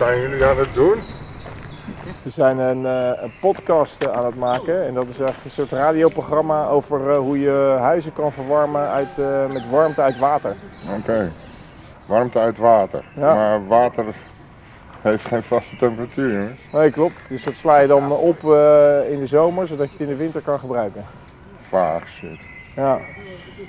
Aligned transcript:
zijn 0.00 0.20
jullie 0.20 0.44
aan 0.44 0.58
het 0.58 0.74
doen? 0.74 0.98
We 2.22 2.30
zijn 2.30 2.58
een, 2.58 2.86
eh, 2.86 3.22
een 3.22 3.32
podcast 3.40 4.04
eh, 4.04 4.12
aan 4.12 4.24
het 4.24 4.34
maken 4.34 4.86
en 4.86 4.94
dat 4.94 5.08
is 5.08 5.18
eigenlijk 5.18 5.44
een 5.44 5.50
soort 5.50 5.72
radioprogramma 5.72 6.66
over 6.66 7.10
eh, 7.10 7.18
hoe 7.18 7.40
je 7.40 7.76
huizen 7.80 8.12
kan 8.12 8.32
verwarmen 8.32 8.88
uit, 8.88 9.16
met 9.52 9.70
warmte 9.70 10.02
uit 10.02 10.18
water. 10.18 10.54
Oké. 10.98 11.32
Warmte 12.06 12.38
uit 12.38 12.58
water. 12.58 13.04
Ja. 13.16 13.34
Maar 13.34 13.66
water 13.66 14.04
heeft 15.00 15.24
geen 15.24 15.42
vaste 15.42 15.76
temperatuur, 15.76 16.32
jongens. 16.32 16.60
Nee, 16.72 16.90
klopt. 16.90 17.26
Dus 17.28 17.44
dat 17.44 17.54
sla 17.54 17.78
je 17.78 17.86
dan 17.86 18.12
op 18.12 18.36
in 19.08 19.18
de 19.18 19.26
zomer, 19.26 19.66
zodat 19.66 19.86
je 19.86 19.92
het 19.92 20.00
in 20.00 20.08
de 20.08 20.16
winter 20.16 20.40
kan 20.40 20.58
gebruiken. 20.58 21.04
Vaag 21.68 22.08
shit. 22.08 22.40
Ja. 22.76 22.98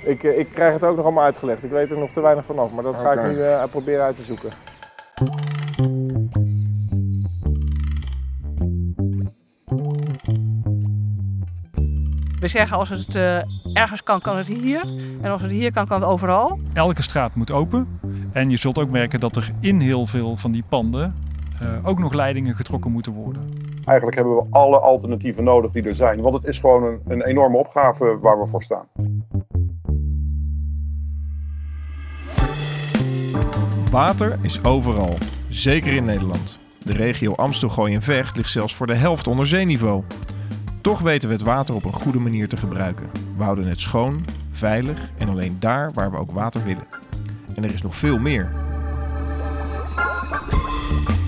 Ik, 0.04 0.22
ik 0.22 0.48
krijg 0.52 0.72
het 0.72 0.82
ook 0.82 0.96
nog 0.96 1.04
allemaal 1.04 1.24
uitgelegd. 1.24 1.62
Ik 1.62 1.70
weet 1.70 1.90
er 1.90 1.98
nog 1.98 2.10
te 2.12 2.20
weinig 2.20 2.44
vanaf, 2.44 2.70
maar 2.72 2.84
dat 2.84 2.96
ga 2.96 3.12
ik 3.12 3.22
nu 3.22 3.42
proberen 3.70 4.04
uit 4.04 4.16
te 4.16 4.22
zoeken. 4.22 4.50
We 12.42 12.48
zeggen 12.48 12.76
als 12.76 12.88
het 12.88 13.14
eh, 13.14 13.36
ergens 13.72 14.02
kan, 14.02 14.20
kan 14.20 14.36
het 14.36 14.46
hier. 14.46 14.84
En 15.22 15.30
als 15.30 15.42
het 15.42 15.50
hier 15.50 15.72
kan, 15.72 15.86
kan 15.86 16.00
het 16.00 16.08
overal. 16.08 16.58
Elke 16.72 17.02
straat 17.02 17.34
moet 17.34 17.50
open. 17.50 17.98
En 18.32 18.50
je 18.50 18.56
zult 18.56 18.78
ook 18.78 18.90
merken 18.90 19.20
dat 19.20 19.36
er 19.36 19.52
in 19.60 19.80
heel 19.80 20.06
veel 20.06 20.36
van 20.36 20.52
die 20.52 20.64
panden 20.68 21.14
eh, 21.60 21.68
ook 21.88 21.98
nog 21.98 22.12
leidingen 22.12 22.54
getrokken 22.54 22.90
moeten 22.90 23.12
worden. 23.12 23.42
Eigenlijk 23.84 24.16
hebben 24.16 24.36
we 24.36 24.46
alle 24.50 24.78
alternatieven 24.78 25.44
nodig 25.44 25.70
die 25.70 25.82
er 25.82 25.94
zijn. 25.94 26.20
Want 26.20 26.34
het 26.34 26.44
is 26.44 26.58
gewoon 26.58 26.84
een, 26.84 27.00
een 27.06 27.22
enorme 27.22 27.56
opgave 27.56 28.18
waar 28.20 28.40
we 28.40 28.46
voor 28.46 28.62
staan. 28.62 28.86
Water 33.90 34.38
is 34.40 34.64
overal, 34.64 35.14
zeker 35.48 35.92
in 35.92 36.04
Nederland. 36.04 36.58
De 36.84 36.92
regio 36.92 37.34
Amstelgooi 37.34 37.94
en 37.94 38.02
Vecht 38.02 38.36
ligt 38.36 38.50
zelfs 38.50 38.74
voor 38.74 38.86
de 38.86 38.96
helft 38.96 39.26
onder 39.26 39.46
zeeniveau. 39.46 40.02
Toch 40.82 41.00
weten 41.00 41.28
we 41.28 41.34
het 41.34 41.44
water 41.44 41.74
op 41.74 41.84
een 41.84 41.92
goede 41.92 42.18
manier 42.18 42.48
te 42.48 42.56
gebruiken. 42.56 43.10
We 43.36 43.42
houden 43.42 43.66
het 43.66 43.80
schoon, 43.80 44.24
veilig 44.50 45.10
en 45.18 45.28
alleen 45.28 45.56
daar 45.60 45.92
waar 45.92 46.10
we 46.10 46.16
ook 46.16 46.30
water 46.30 46.64
willen. 46.64 46.86
En 47.54 47.64
er 47.64 47.72
is 47.72 47.82
nog 47.82 47.96
veel 47.96 48.18
meer. 48.18 48.52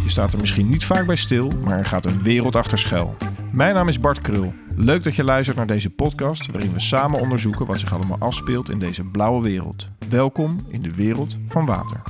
Je 0.03 0.11
staat 0.11 0.33
er 0.33 0.39
misschien 0.39 0.69
niet 0.69 0.85
vaak 0.85 1.07
bij 1.07 1.17
stil, 1.17 1.51
maar 1.65 1.79
er 1.79 1.85
gaat 1.85 2.05
een 2.05 2.23
wereld 2.23 2.57
achter 2.57 2.79
schuil. 2.79 3.17
Mijn 3.53 3.75
naam 3.75 3.89
is 3.89 4.01
Bart 4.01 4.21
Krul. 4.21 4.53
Leuk 4.77 5.03
dat 5.03 5.15
je 5.15 5.25
luistert 5.25 5.57
naar 5.57 5.67
deze 5.67 5.91
podcast 5.91 6.51
waarin 6.51 6.73
we 6.73 6.81
samen 6.81 7.21
onderzoeken 7.21 7.67
wat 7.67 7.79
zich 7.79 7.95
allemaal 7.95 8.19
afspeelt 8.19 8.71
in 8.71 8.79
deze 8.79 9.05
blauwe 9.05 9.43
wereld. 9.43 9.89
Welkom 10.09 10.59
in 10.69 10.83
de 10.83 10.95
wereld 10.95 11.39
van 11.47 11.67
water. 11.67 12.03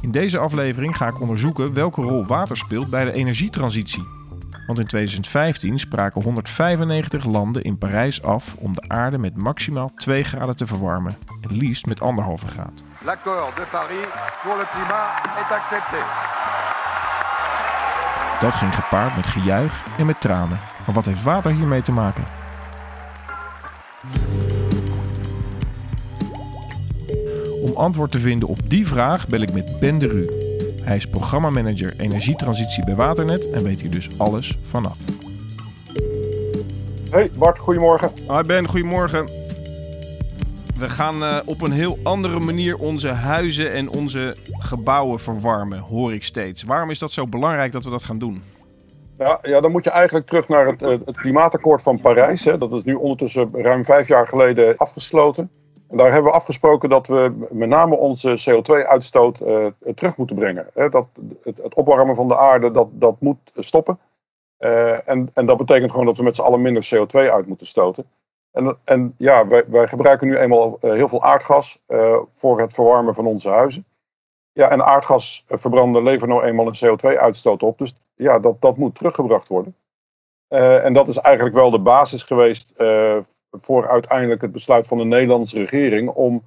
In 0.00 0.10
deze 0.10 0.38
aflevering 0.38 0.96
ga 0.96 1.06
ik 1.06 1.20
onderzoeken 1.20 1.72
welke 1.72 2.02
rol 2.02 2.26
water 2.26 2.56
speelt 2.56 2.90
bij 2.90 3.04
de 3.04 3.12
energietransitie. 3.12 4.21
Want 4.66 4.78
in 4.78 4.86
2015 4.86 5.78
spraken 5.78 6.22
195 6.22 7.24
landen 7.24 7.62
in 7.62 7.78
Parijs 7.78 8.22
af 8.22 8.54
om 8.58 8.74
de 8.74 8.84
aarde 8.88 9.18
met 9.18 9.36
maximaal 9.36 9.90
2 9.94 10.22
graden 10.22 10.56
te 10.56 10.66
verwarmen. 10.66 11.16
En 11.40 11.56
liefst 11.56 11.86
met 11.86 12.00
anderhalve 12.00 12.46
graad. 12.46 12.82
L'accord 13.04 13.56
de 13.56 13.66
Paris 13.70 14.06
pour 14.42 14.56
le 14.56 14.64
climat 14.72 15.08
est 15.40 15.52
accepté. 15.52 16.30
Dat 18.40 18.54
ging 18.54 18.74
gepaard 18.74 19.16
met 19.16 19.26
gejuich 19.26 19.86
en 19.98 20.06
met 20.06 20.20
tranen. 20.20 20.58
Maar 20.86 20.94
wat 20.94 21.04
heeft 21.04 21.22
water 21.22 21.52
hiermee 21.52 21.82
te 21.82 21.92
maken? 21.92 22.24
Om 27.62 27.74
antwoord 27.74 28.10
te 28.10 28.20
vinden 28.20 28.48
op 28.48 28.70
die 28.70 28.86
vraag 28.86 29.28
bel 29.28 29.40
ik 29.40 29.52
met 29.52 29.78
Ben 29.78 29.98
de 29.98 30.06
Ru. 30.06 30.41
Hij 30.82 30.96
is 30.96 31.06
programmamanager 31.06 31.94
energietransitie 31.96 32.84
bij 32.84 32.94
Waternet 32.94 33.50
en 33.50 33.62
weet 33.62 33.80
hier 33.80 33.90
dus 33.90 34.08
alles 34.16 34.58
vanaf. 34.62 34.98
Hey 37.10 37.30
Bart, 37.38 37.58
goedemorgen. 37.58 38.12
Hoi 38.26 38.44
Ben, 38.44 38.68
goedemorgen. 38.68 39.28
We 40.78 40.88
gaan 40.88 41.24
eh, 41.24 41.38
op 41.44 41.60
een 41.60 41.72
heel 41.72 41.98
andere 42.02 42.40
manier 42.40 42.76
onze 42.76 43.08
huizen 43.08 43.72
en 43.72 43.90
onze 43.90 44.36
gebouwen 44.58 45.20
verwarmen, 45.20 45.78
hoor 45.78 46.14
ik 46.14 46.24
steeds. 46.24 46.62
Waarom 46.62 46.90
is 46.90 46.98
dat 46.98 47.10
zo 47.10 47.26
belangrijk 47.26 47.72
dat 47.72 47.84
we 47.84 47.90
dat 47.90 48.04
gaan 48.04 48.18
doen? 48.18 48.42
Ja, 49.18 49.38
ja, 49.42 49.60
dan 49.60 49.70
moet 49.70 49.84
je 49.84 49.90
eigenlijk 49.90 50.26
terug 50.26 50.48
naar 50.48 50.66
het, 50.66 50.82
eh, 50.82 50.88
het 50.88 51.16
klimaatakkoord 51.16 51.82
van 51.82 52.00
Parijs. 52.00 52.44
Hè. 52.44 52.58
Dat 52.58 52.72
is 52.72 52.82
nu 52.82 52.94
ondertussen 52.94 53.50
ruim 53.52 53.84
vijf 53.84 54.08
jaar 54.08 54.28
geleden 54.28 54.76
afgesloten. 54.76 55.50
Daar 55.94 56.12
hebben 56.12 56.30
we 56.30 56.36
afgesproken 56.36 56.88
dat 56.88 57.06
we 57.06 57.46
met 57.50 57.68
name 57.68 57.96
onze 57.96 58.50
CO2-uitstoot 58.50 59.40
eh, 59.40 59.66
terug 59.94 60.16
moeten 60.16 60.36
brengen. 60.36 60.66
Dat, 60.90 61.06
het, 61.42 61.58
het 61.62 61.74
opwarmen 61.74 62.16
van 62.16 62.28
de 62.28 62.36
aarde, 62.36 62.70
dat, 62.70 62.88
dat 62.92 63.20
moet 63.20 63.52
stoppen. 63.56 63.98
Eh, 64.56 65.08
en, 65.08 65.30
en 65.34 65.46
dat 65.46 65.56
betekent 65.56 65.90
gewoon 65.90 66.06
dat 66.06 66.16
we 66.16 66.22
met 66.22 66.36
z'n 66.36 66.42
allen 66.42 66.62
minder 66.62 66.90
CO2 66.94 67.30
uit 67.30 67.46
moeten 67.46 67.66
stoten. 67.66 68.04
En, 68.50 68.78
en 68.84 69.14
ja, 69.18 69.46
wij, 69.46 69.64
wij 69.68 69.88
gebruiken 69.88 70.26
nu 70.26 70.36
eenmaal 70.36 70.78
eh, 70.80 70.92
heel 70.92 71.08
veel 71.08 71.22
aardgas 71.22 71.82
voor 72.32 72.60
het 72.60 72.74
verwarmen 72.74 73.14
van 73.14 73.26
onze 73.26 73.48
huizen. 73.48 73.84
Ja, 74.52 74.70
en 74.70 74.84
aardgas 74.84 75.44
verbranden 75.48 76.02
levert 76.02 76.30
nou 76.30 76.42
eenmaal 76.42 76.66
een 76.66 76.86
CO2-uitstoot 76.86 77.62
op. 77.62 77.78
Dus 77.78 77.94
ja, 78.14 78.38
dat, 78.38 78.60
dat 78.60 78.76
moet 78.76 78.94
teruggebracht 78.94 79.48
worden. 79.48 79.76
En 80.48 80.92
dat 80.92 81.08
is 81.08 81.16
eigenlijk 81.16 81.54
wel 81.54 81.70
de 81.70 81.78
basis 81.78 82.22
geweest 82.22 82.70
eh, 82.76 83.18
voor 83.52 83.88
uiteindelijk 83.88 84.40
het 84.40 84.52
besluit 84.52 84.86
van 84.86 84.98
de 84.98 85.04
Nederlandse 85.04 85.58
regering 85.58 86.08
om 86.10 86.42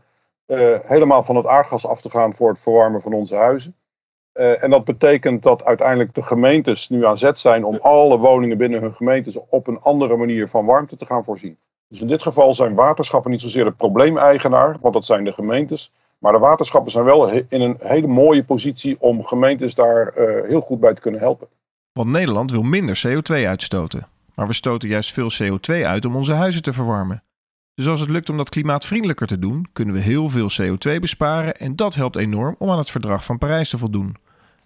eh, 0.46 0.76
helemaal 0.84 1.24
van 1.24 1.36
het 1.36 1.46
aardgas 1.46 1.88
af 1.88 2.02
te 2.02 2.10
gaan 2.10 2.36
voor 2.36 2.50
het 2.50 2.60
verwarmen 2.60 3.02
van 3.02 3.14
onze 3.14 3.36
huizen. 3.36 3.76
Eh, 4.32 4.64
en 4.64 4.70
dat 4.70 4.86
betekent 4.86 5.44
dat 5.44 5.64
uiteindelijk 5.64 6.14
de 6.14 6.22
gemeentes 6.22 6.90
nu 6.90 7.06
aan 7.06 7.18
zet 7.18 7.40
zijn 7.40 7.64
om 7.64 7.80
alle 7.82 8.18
woningen 8.18 8.58
binnen 8.58 8.82
hun 8.82 8.94
gemeentes 8.94 9.40
op 9.50 9.68
een 9.68 9.82
andere 9.82 10.16
manier 10.16 10.48
van 10.48 10.66
warmte 10.66 10.98
te 10.98 11.06
gaan 11.06 11.24
voorzien. 11.24 11.58
Dus 11.88 12.02
in 12.02 12.08
dit 12.08 12.22
geval 12.22 12.54
zijn 12.54 12.76
waterschappen 12.76 13.32
niet 13.32 13.42
zozeer 13.42 13.64
de 13.64 13.72
probleemeigenaar, 13.72 14.78
want 14.82 14.94
dat 14.94 15.06
zijn 15.06 15.24
de 15.24 15.34
gemeentes. 15.34 15.94
Maar 16.18 16.34
de 16.34 16.40
waterschappen 16.40 16.92
zijn 16.92 17.06
wel 17.06 17.30
in 17.30 17.62
een 17.62 17.78
hele 17.80 18.08
mooie 18.08 18.44
positie 18.44 18.98
om 19.00 19.26
gemeentes 19.26 19.76
daar 19.76 20.08
eh, 20.08 20.50
heel 20.50 20.62
goed 20.62 20.80
bij 20.80 20.94
te 20.94 21.02
kunnen 21.02 21.20
helpen. 21.20 21.48
Want 21.94 22.10
Nederland 22.10 22.52
wil 22.52 22.64
minder 22.64 23.04
CO2 23.08 23.48
uitstoten. 23.48 24.08
Maar 24.36 24.48
we 24.48 24.54
stoten 24.54 24.90
juist 24.90 25.14
veel 25.14 25.32
CO2 25.32 25.86
uit 25.86 26.06
om 26.06 26.16
onze 26.16 26.34
huizen 26.34 26.62
te 26.62 26.74
verwarmen. 26.74 27.24
Dus 27.74 27.88
als 27.88 28.00
het 28.00 28.10
lukt 28.10 28.30
om 28.30 28.38
dat 28.38 28.50
klimaatvriendelijker 28.50 29.28
te 29.28 29.40
doen, 29.40 29.66
kunnen 29.74 29.96
we 29.96 30.02
heel 30.02 30.30
veel 30.30 30.50
CO2 30.62 31.00
besparen 31.00 31.58
en 31.58 31.76
dat 31.76 31.96
helpt 31.96 32.16
enorm 32.16 32.56
om 32.60 32.70
aan 32.70 32.78
het 32.78 32.90
verdrag 32.90 33.26
van 33.26 33.38
Parijs 33.38 33.70
te 33.70 33.78
voldoen. 33.78 34.16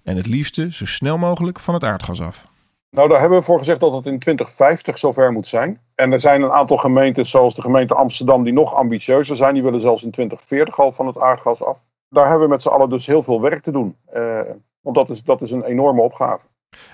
En 0.03 0.16
het 0.16 0.28
liefste 0.28 0.74
zo 0.74 0.85
snel 0.85 1.18
mogelijk 1.18 1.59
van 1.59 1.74
het 1.74 1.84
aardgas 1.84 2.22
af. 2.22 2.47
Nou, 2.91 3.09
daar 3.09 3.19
hebben 3.19 3.38
we 3.38 3.44
voor 3.44 3.57
gezegd 3.57 3.80
dat 3.80 3.94
het 3.94 4.06
in 4.06 4.19
2050 4.19 4.97
zover 4.97 5.31
moet 5.31 5.47
zijn. 5.47 5.81
En 5.96 6.12
er 6.12 6.19
zijn 6.19 6.41
een 6.41 6.51
aantal 6.51 6.78
gemeentes, 6.78 7.30
zoals 7.30 7.56
de 7.56 7.62
gemeente 7.62 7.94
Amsterdam, 7.94 8.44
die 8.44 8.53
nog 8.53 8.74
ambitieuzer 8.74 9.36
zijn. 9.36 9.53
Die 9.53 9.63
willen 9.63 9.81
zelfs 9.81 10.03
in 10.03 10.12
2040 10.12 10.80
al 10.80 10.91
van 10.91 11.07
het 11.07 11.18
aardgas 11.18 11.63
af. 11.63 11.84
Daar 12.09 12.28
hebben 12.28 12.44
we 12.44 12.53
met 12.53 12.62
z'n 12.62 12.69
allen 12.69 12.90
dus 12.90 13.07
heel 13.07 13.24
veel 13.24 13.41
werk 13.41 13.63
te 13.63 13.72
doen. 13.72 13.96
Eh, 14.06 14.40
want 14.81 14.96
dat 14.96 15.09
is, 15.09 15.24
dat 15.24 15.41
is 15.41 15.51
een 15.51 15.63
enorme 15.63 16.01
opgave. 16.01 16.46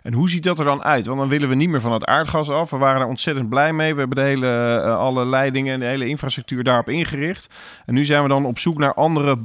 En 0.03 0.13
hoe 0.13 0.30
ziet 0.30 0.44
dat 0.44 0.59
er 0.59 0.66
dan 0.66 0.84
uit? 0.84 1.06
Want 1.06 1.19
dan 1.19 1.30
willen 1.30 1.50
we 1.50 1.56
niet 1.56 1.69
meer 1.69 1.81
van 1.81 1.91
het 1.91 2.06
aardgas 2.06 2.50
af. 2.50 2.69
We 2.69 2.78
waren 2.78 3.02
er 3.02 3.08
ontzettend 3.08 3.50
blij 3.50 3.74
mee. 3.74 3.94
We 3.94 4.00
hebben 4.00 4.18
de 4.18 4.24
hele, 4.24 4.81
eh, 4.84 4.97
alle 4.97 5.25
leidingen 5.25 5.74
en 5.74 5.80
de 5.80 5.86
hele 5.86 6.08
infrastructuur 6.08 6.63
daarop 6.63 6.90
ingericht. 6.90 7.50
En 7.86 7.94
nu 7.94 8.06
zijn 8.06 8.24
we 8.24 8.28
dan 8.28 8.46
op 8.46 8.59
zoek 8.59 8.78
naar 8.78 8.94
andere 8.94 9.38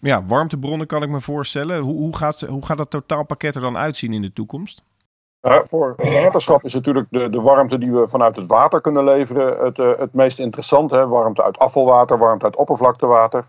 ja, 0.00 0.22
warmtebronnen, 0.22 0.86
kan 0.86 1.02
ik 1.02 1.08
me 1.08 1.20
voorstellen. 1.20 1.80
Hoe, 1.80 1.94
hoe, 1.94 2.16
gaat, 2.16 2.40
hoe 2.40 2.64
gaat 2.64 2.78
dat 2.78 2.90
totaalpakket 2.90 3.54
er 3.54 3.60
dan 3.60 3.76
uitzien 3.76 4.12
in 4.12 4.22
de 4.22 4.32
toekomst? 4.32 4.82
Voor 5.64 5.94
het 5.96 6.12
waterschap 6.12 6.64
is 6.64 6.74
natuurlijk 6.74 7.06
de, 7.10 7.30
de 7.30 7.40
warmte 7.40 7.78
die 7.78 7.92
we 7.92 8.08
vanuit 8.08 8.36
het 8.36 8.46
water 8.46 8.80
kunnen 8.80 9.04
leveren 9.04 9.64
het, 9.64 9.78
uh, 9.78 9.98
het 9.98 10.14
meest 10.14 10.38
interessant. 10.38 10.90
Hè? 10.90 11.06
Warmte 11.06 11.42
uit 11.42 11.58
afvalwater, 11.58 12.18
warmte 12.18 12.44
uit 12.44 12.56
oppervlaktewater. 12.56 13.48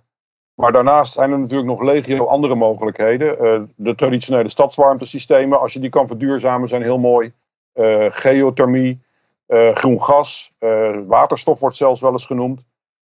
Maar 0.56 0.72
daarnaast 0.72 1.14
zijn 1.14 1.32
er 1.32 1.40
natuurlijk 1.40 1.70
nog 1.70 1.82
legio 1.82 2.26
andere 2.26 2.56
mogelijkheden. 2.56 3.46
Uh, 3.46 3.62
de 3.76 3.96
traditionele 3.96 4.50
stadswarmtesystemen, 4.50 5.60
als 5.60 5.74
je 5.74 5.80
die 5.80 5.90
kan 5.90 6.08
verduurzamen, 6.08 6.70
zijn 6.70 6.82
heel 6.82 7.00
mooi. 7.00 7.34
Uh, 7.74 8.06
geothermie, 8.10 9.04
groen 9.74 10.04
gas, 10.04 10.54
waterstof 11.08 11.60
wordt 11.60 11.76
zelfs 11.76 12.02
wel 12.02 12.12
eens 12.12 12.26
genoemd. 12.26 12.64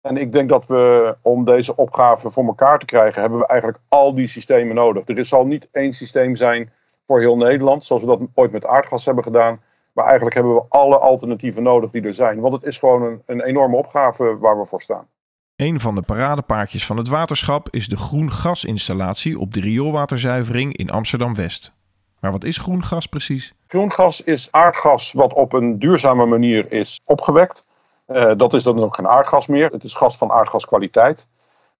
En 0.02 0.18
ik 0.18 0.32
denk 0.32 0.50
dat 0.50 0.66
we 0.66 1.16
om 1.22 1.46
deze 1.46 1.76
opgave 1.76 2.32
voor 2.32 2.46
elkaar 2.46 2.80
te 2.80 2.86
krijgen, 2.86 3.22
hebben 3.22 3.40
we 3.40 3.48
eigenlijk 3.48 3.82
al 3.88 4.16
die 4.16 4.28
systemen 4.28 4.76
nodig. 4.76 5.08
Er 5.08 5.26
zal 5.26 5.46
niet 5.46 5.68
één 5.72 5.94
systeem 5.94 6.36
zijn 6.36 6.72
voor 7.06 7.20
heel 7.20 7.38
Nederland, 7.38 7.86
zoals 7.86 8.02
we 8.04 8.08
dat 8.08 8.22
ooit 8.34 8.52
met 8.52 8.66
aardgas 8.66 9.06
hebben 9.06 9.24
gedaan. 9.24 9.62
Maar 9.94 10.06
eigenlijk 10.06 10.36
hebben 10.36 10.56
we 10.56 10.66
alle 10.70 10.98
alternatieven 10.98 11.64
nodig 11.64 11.92
die 11.92 12.02
er 12.02 12.14
zijn. 12.14 12.40
Want 12.40 12.54
het 12.54 12.64
is 12.64 12.78
gewoon 12.78 13.04
een, 13.04 13.22
een 13.26 13.42
enorme 13.42 13.76
opgave 13.76 14.38
waar 14.38 14.60
we 14.60 14.66
voor 14.66 14.82
staan. 14.82 15.08
Een 15.58 15.80
van 15.80 15.96
de 15.96 16.02
paradepaardjes 16.02 16.86
van 16.86 16.98
het 16.98 17.08
waterschap 17.08 17.68
is 17.70 17.88
de 17.88 17.98
groen 17.98 18.32
gasinstallatie 18.32 19.40
op 19.40 19.54
de 19.54 19.60
rioolwaterzuivering 19.60 20.78
in 20.78 20.90
Amsterdam-West. 20.90 21.72
Maar 22.20 22.32
wat 22.32 22.44
is 22.44 22.58
groen 22.58 22.84
gas 22.84 23.06
precies? 23.06 23.54
Groen 23.68 23.92
gas 23.92 24.24
is 24.24 24.52
aardgas 24.52 25.14
wat 25.14 25.34
op 25.34 25.54
een 25.54 25.80
duurzame 25.80 26.26
manier 26.26 26.72
is 26.72 27.00
opgewekt. 27.06 27.66
Uh, 28.08 28.32
dat 28.36 28.54
is 28.54 28.64
dan 28.64 28.80
ook 28.80 28.96
geen 28.96 29.08
aardgas 29.08 29.48
meer. 29.48 29.72
Het 29.72 29.84
is 29.84 29.94
gas 29.94 30.18
van 30.18 30.32
aardgaskwaliteit. 30.32 31.28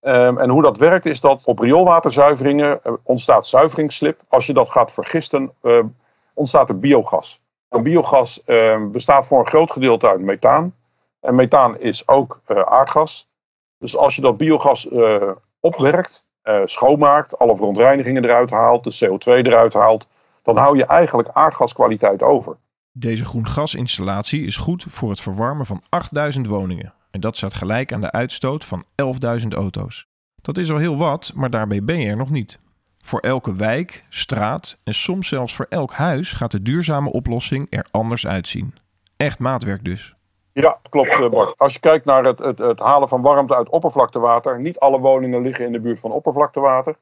Ehm, 0.02 0.38
en 0.38 0.50
hoe 0.50 0.62
dat 0.62 0.78
werkt 0.78 1.06
is 1.06 1.20
dat 1.20 1.42
op 1.44 1.60
rioolwaterzuiveringen 1.60 2.84
eh, 2.84 2.94
ontstaat 3.04 3.48
zuiveringsslip. 3.48 4.22
Als 4.28 4.46
je 4.46 4.54
dat 4.54 4.70
gaat 4.70 4.94
vergisten, 4.94 5.52
eh, 5.62 5.80
ontstaat 6.34 6.70
er 6.70 6.80
biogas. 6.80 7.42
En 7.70 7.84
biogas 7.84 8.44
ehm, 8.44 8.92
bestaat 8.92 9.28
voor 9.28 9.40
een 9.40 9.48
groot 9.48 9.72
gedeelte 9.72 10.08
uit 10.08 10.22
methaan. 10.22 10.76
En 11.22 11.36
methaan 11.36 11.80
is 11.80 12.08
ook 12.08 12.42
eh, 12.46 12.62
aardgas. 12.62 13.27
Dus 13.80 13.98
als 13.98 14.16
je 14.16 14.22
dat 14.22 14.38
biogas 14.38 14.90
eh, 14.90 15.32
opwerkt, 15.60 16.26
eh, 16.42 16.62
schoonmaakt, 16.66 17.40
alle 17.40 17.56
verontreinigingen 17.56 18.26
eruit 18.26 18.50
haalt, 18.50 18.84
de 18.84 19.06
CO2 19.06 19.46
eruit 19.46 19.74
haalt, 19.74 20.08
dan 20.44 20.58
hou 20.58 20.78
je 20.78 20.86
eigenlijk 20.86 21.30
aardgaskwaliteit 21.34 22.24
over. 22.24 22.58
Deze 22.92 23.26
groengasinstallatie 23.26 24.46
is 24.46 24.58
goed 24.58 24.86
voor 24.90 25.10
het 25.10 25.22
verwarmen 25.22 25.66
van 25.66 25.82
8000 25.90 26.48
woningen. 26.48 26.94
En 27.12 27.20
dat 27.20 27.38
staat 27.38 27.54
gelijk 27.54 27.94
aan 27.94 28.02
de 28.02 28.12
uitstoot 28.12 28.66
van 28.66 28.84
11.000 29.42 29.48
auto's. 29.48 30.08
Dat 30.42 30.58
is 30.58 30.72
al 30.72 30.78
heel 30.78 30.98
wat, 30.98 31.32
maar 31.36 31.50
daarbij 31.50 31.84
ben 31.84 32.00
je 32.00 32.10
er 32.10 32.18
nog 32.18 32.30
niet. 32.30 32.58
Voor 33.02 33.20
elke 33.20 33.56
wijk, 33.56 34.06
straat 34.10 34.78
en 34.84 34.94
soms 34.94 35.28
zelfs 35.28 35.56
voor 35.56 35.66
elk 35.70 35.94
huis 35.94 36.34
gaat 36.34 36.52
de 36.52 36.62
duurzame 36.62 37.12
oplossing 37.12 37.68
er 37.70 37.86
anders 37.92 38.28
uitzien. 38.28 38.74
Echt 39.18 39.40
maatwerk 39.40 39.84
dus. 39.86 40.17
Ja, 40.62 40.80
klopt 40.90 41.10
eh, 41.10 41.30
Bart. 41.30 41.58
Als 41.58 41.74
je 41.74 41.80
kijkt 41.80 42.06
naar 42.06 42.24
het, 42.24 42.40
het, 42.40 42.58
het 42.58 42.80
halen 42.80 43.10
van 43.10 43.22
warmte 43.22 43.56
uit 43.56 43.70
oppervlaktewater, 43.70 44.62
niet 44.62 44.80
alle 44.80 45.00
woningen 45.00 45.42
liggen 45.42 45.66
in 45.66 45.72
de 45.72 45.80
buurt 45.80 46.00
van 46.00 46.12
oppervlaktewater. 46.12 46.96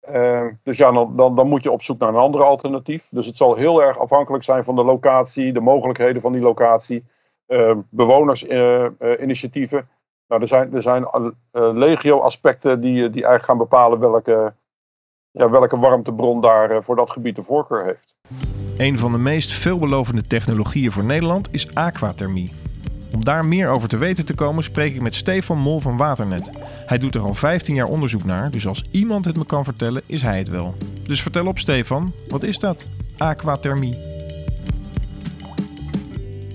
Eh, 0.00 0.46
dus 0.62 0.76
ja, 0.76 0.92
dan, 0.92 1.36
dan, 1.36 1.48
moet 1.48 1.62
je 1.62 1.70
op 1.70 1.82
zoek 1.82 1.98
naar 1.98 2.08
een 2.08 2.14
ander 2.14 2.44
alternatief. 2.44 3.08
Dus 3.08 3.26
het 3.26 3.36
zal 3.36 3.54
heel 3.54 3.82
erg 3.82 3.98
afhankelijk 3.98 4.44
zijn 4.44 4.64
van 4.64 4.76
de 4.76 4.84
locatie, 4.84 5.52
de 5.52 5.60
mogelijkheden 5.60 6.22
van 6.22 6.32
die 6.32 6.42
locatie, 6.42 7.04
eh, 7.46 7.76
bewonersinitiatieven. 7.90 9.88
nou, 10.26 10.42
er 10.42 10.48
zijn, 10.48 10.74
er 10.74 10.82
zijn 10.82 11.06
legio 11.52 12.18
aspecten 12.18 12.80
die, 12.80 12.94
die 12.94 13.24
eigenlijk 13.24 13.44
gaan 13.44 13.58
bepalen 13.58 14.00
welke, 14.00 14.54
ja, 15.30 15.50
welke 15.50 15.78
warmtebron 15.78 16.40
daar 16.40 16.82
voor 16.82 16.96
dat 16.96 17.10
gebied 17.10 17.36
de 17.36 17.42
voorkeur 17.42 17.84
heeft. 17.84 18.14
Een 18.76 18.98
van 18.98 19.12
de 19.12 19.18
meest 19.18 19.52
veelbelovende 19.52 20.26
technologieën 20.26 20.92
voor 20.92 21.04
Nederland 21.04 21.48
is 21.50 21.74
aquathermie. 21.74 22.59
Om 23.12 23.24
daar 23.24 23.46
meer 23.46 23.68
over 23.68 23.88
te 23.88 23.96
weten 23.96 24.24
te 24.24 24.34
komen 24.34 24.64
spreek 24.64 24.94
ik 24.94 25.00
met 25.00 25.14
Stefan 25.14 25.58
Mol 25.58 25.80
van 25.80 25.96
Waternet. 25.96 26.50
Hij 26.86 26.98
doet 26.98 27.14
er 27.14 27.20
al 27.20 27.34
15 27.34 27.74
jaar 27.74 27.86
onderzoek 27.86 28.24
naar, 28.24 28.50
dus 28.50 28.66
als 28.66 28.88
iemand 28.90 29.24
het 29.24 29.36
me 29.36 29.46
kan 29.46 29.64
vertellen, 29.64 30.02
is 30.06 30.22
hij 30.22 30.38
het 30.38 30.48
wel. 30.48 30.74
Dus 31.02 31.22
vertel 31.22 31.46
op 31.46 31.58
Stefan, 31.58 32.12
wat 32.28 32.42
is 32.42 32.58
dat? 32.58 32.86
Aquathermie. 33.16 33.96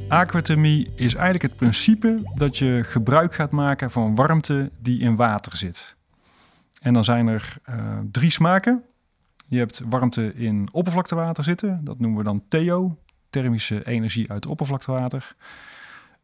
Aquathermie 0.07 0.92
is 0.96 1.13
eigenlijk 1.13 1.44
het 1.44 1.56
principe 1.56 2.31
dat 2.36 2.58
je 2.58 2.81
gebruik 2.84 3.34
gaat 3.34 3.51
maken 3.51 3.92
van 3.92 4.16
warmte 4.16 4.69
die 4.80 5.00
in 5.00 5.16
water 5.16 5.58
zit. 5.58 5.96
En 6.81 6.94
dan 6.94 7.04
zijn 7.04 7.28
er 7.28 7.58
eh, 7.63 7.98
drie 8.12 8.31
smaken. 8.31 8.84
Je 9.48 9.58
hebt 9.58 9.81
warmte 9.90 10.34
in 10.34 10.69
oppervlaktewater 10.72 11.44
zitten, 11.44 11.81
dat 11.84 12.00
noemen 12.00 12.18
we 12.18 12.24
dan 12.24 12.44
THEO, 12.48 12.98
thermische 13.30 13.86
energie 13.88 14.31
uit 14.31 14.46
oppervlaktewater. 14.46 15.36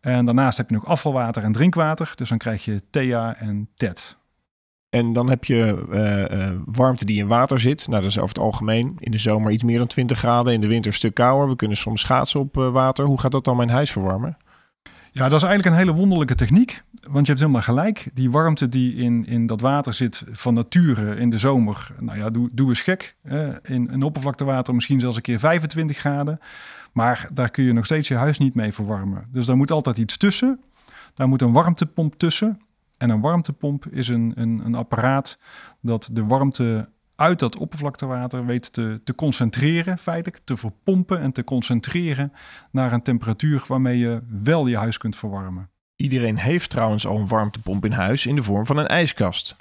En 0.01 0.25
daarnaast 0.25 0.57
heb 0.57 0.69
je 0.69 0.75
nog 0.75 0.85
afvalwater 0.85 1.43
en 1.43 1.51
drinkwater, 1.51 2.11
dus 2.15 2.29
dan 2.29 2.37
krijg 2.37 2.65
je 2.65 2.81
THEA 2.89 3.35
en 3.35 3.69
TET. 3.75 4.19
En 4.91 5.13
dan 5.13 5.29
heb 5.29 5.45
je 5.45 5.85
eh, 5.91 6.47
eh, 6.47 6.55
warmte 6.65 7.05
die 7.05 7.17
in 7.17 7.27
water 7.27 7.59
zit. 7.59 7.87
Nou, 7.87 8.01
dat 8.01 8.11
is 8.11 8.17
over 8.17 8.35
het 8.35 8.43
algemeen 8.43 8.95
in 8.99 9.11
de 9.11 9.17
zomer 9.17 9.51
iets 9.51 9.63
meer 9.63 9.77
dan 9.77 9.87
20 9.87 10.17
graden. 10.17 10.53
In 10.53 10.61
de 10.61 10.67
winter 10.67 10.91
een 10.91 10.97
stuk 10.97 11.13
kouder. 11.13 11.49
We 11.49 11.55
kunnen 11.55 11.77
soms 11.77 12.01
schaatsen 12.01 12.39
op 12.39 12.57
eh, 12.57 12.71
water. 12.71 13.05
Hoe 13.05 13.19
gaat 13.19 13.31
dat 13.31 13.43
dan 13.43 13.57
mijn 13.57 13.69
huis 13.69 13.91
verwarmen? 13.91 14.37
Ja, 15.11 15.29
dat 15.29 15.41
is 15.41 15.47
eigenlijk 15.47 15.75
een 15.75 15.81
hele 15.81 15.97
wonderlijke 15.97 16.35
techniek. 16.35 16.83
Want 17.01 17.25
je 17.25 17.31
hebt 17.31 17.39
helemaal 17.39 17.61
gelijk. 17.61 18.09
Die 18.13 18.31
warmte 18.31 18.69
die 18.69 18.95
in, 18.95 19.25
in 19.25 19.45
dat 19.45 19.61
water 19.61 19.93
zit 19.93 20.23
van 20.31 20.53
nature 20.53 21.15
in 21.15 21.29
de 21.29 21.37
zomer. 21.37 21.87
Nou 21.99 22.17
ja, 22.17 22.29
doe, 22.29 22.49
doe 22.53 22.69
eens 22.69 22.81
gek. 22.81 23.15
In 23.61 23.87
een 23.91 24.03
oppervlaktewater 24.03 24.75
misschien 24.75 24.99
zelfs 24.99 25.15
een 25.15 25.21
keer 25.21 25.39
25 25.39 25.97
graden. 25.97 26.39
Maar 26.91 27.29
daar 27.33 27.49
kun 27.49 27.63
je 27.63 27.73
nog 27.73 27.85
steeds 27.85 28.07
je 28.07 28.15
huis 28.15 28.37
niet 28.37 28.55
mee 28.55 28.73
verwarmen. 28.73 29.27
Dus 29.31 29.45
daar 29.45 29.57
moet 29.57 29.71
altijd 29.71 29.97
iets 29.97 30.17
tussen. 30.17 30.61
Daar 31.13 31.27
moet 31.27 31.41
een 31.41 31.51
warmtepomp 31.51 32.17
tussen. 32.17 32.61
En 32.97 33.09
een 33.09 33.21
warmtepomp 33.21 33.85
is 33.87 34.07
een, 34.07 34.33
een, 34.35 34.61
een 34.65 34.75
apparaat 34.75 35.37
dat 35.81 36.09
de 36.13 36.25
warmte 36.25 36.89
uit 37.15 37.39
dat 37.39 37.57
oppervlaktewater 37.57 38.45
weet 38.45 38.73
te, 38.73 39.01
te 39.03 39.15
concentreren, 39.15 39.97
feitelijk, 39.97 40.41
te 40.43 40.57
verpompen 40.57 41.19
en 41.19 41.31
te 41.31 41.43
concentreren 41.43 42.33
naar 42.71 42.93
een 42.93 43.01
temperatuur 43.01 43.63
waarmee 43.67 43.97
je 43.97 44.21
wel 44.43 44.67
je 44.67 44.77
huis 44.77 44.97
kunt 44.97 45.15
verwarmen. 45.15 45.69
Iedereen 45.95 46.37
heeft 46.37 46.69
trouwens 46.69 47.07
al 47.07 47.17
een 47.17 47.27
warmtepomp 47.27 47.85
in 47.85 47.91
huis 47.91 48.25
in 48.25 48.35
de 48.35 48.43
vorm 48.43 48.65
van 48.65 48.77
een 48.77 48.87
ijskast. 48.87 49.55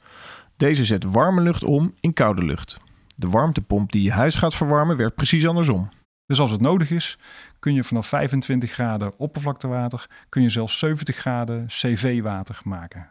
Deze 0.57 0.85
zet 0.85 1.05
warme 1.05 1.41
lucht 1.41 1.65
om 1.65 1.95
in 2.01 2.13
koude 2.13 2.45
lucht. 2.45 2.77
De 3.15 3.29
warmtepomp 3.29 3.93
die 3.93 4.03
je 4.03 4.13
huis 4.13 4.35
gaat 4.35 4.55
verwarmen 4.55 4.97
werkt 4.97 5.15
precies 5.15 5.47
andersom. 5.47 5.89
Dus 6.31 6.41
als 6.41 6.51
het 6.51 6.61
nodig 6.61 6.91
is, 6.91 7.19
kun 7.59 7.75
je 7.75 7.85
vanaf 7.85 8.07
25 8.07 8.71
graden 8.71 9.19
oppervlaktewater, 9.19 10.07
kun 10.29 10.43
je 10.43 10.49
zelfs 10.49 10.79
70 10.79 11.17
graden 11.17 11.67
CV-water 11.67 12.61
maken. 12.65 13.11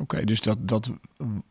Oké, 0.00 0.24
dus 0.24 0.40
dat, 0.40 0.68
dat, 0.68 0.90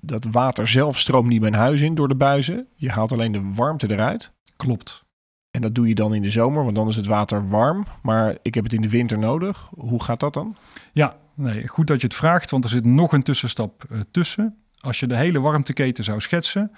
dat 0.02 0.24
water 0.24 0.68
zelf 0.68 1.00
stroomt 1.00 1.28
niet 1.28 1.42
mijn 1.42 1.54
huis 1.54 1.82
in 1.82 1.96
door 1.96 2.08
de 2.08 2.16
buizen. 2.16 2.68
Je 2.76 2.90
haalt 2.92 3.12
alleen 3.12 3.32
de 3.32 3.42
warmte 3.54 3.92
eruit. 3.92 4.32
Klopt. 4.56 5.04
En 5.52 5.62
dat 5.62 5.76
doe 5.76 5.88
je 5.88 5.96
dan 5.96 6.14
in 6.14 6.22
de 6.22 6.30
zomer, 6.30 6.64
want 6.64 6.76
dan 6.76 6.88
is 6.88 6.96
het 6.96 7.06
water 7.06 7.48
warm. 7.48 7.86
Maar 8.02 8.38
ik 8.42 8.56
heb 8.56 8.64
het 8.64 8.74
in 8.74 8.82
de 8.82 8.90
winter 8.90 9.20
nodig. 9.20 9.70
Hoe 9.76 10.04
gaat 10.04 10.20
dat 10.20 10.34
dan? 10.34 10.56
Ja, 10.94 11.18
nee, 11.34 11.68
goed 11.68 11.88
dat 11.88 12.02
je 12.02 12.08
het 12.08 12.16
vraagt, 12.16 12.52
want 12.52 12.64
er 12.64 12.70
zit 12.70 12.86
nog 12.86 13.14
een 13.14 13.24
tussenstap 13.24 13.84
uh, 13.92 14.00
tussen. 14.12 14.58
Als 14.80 15.00
je 15.00 15.08
de 15.08 15.16
hele 15.16 15.40
warmteketen 15.40 16.04
zou 16.04 16.22
schetsen, 16.22 16.72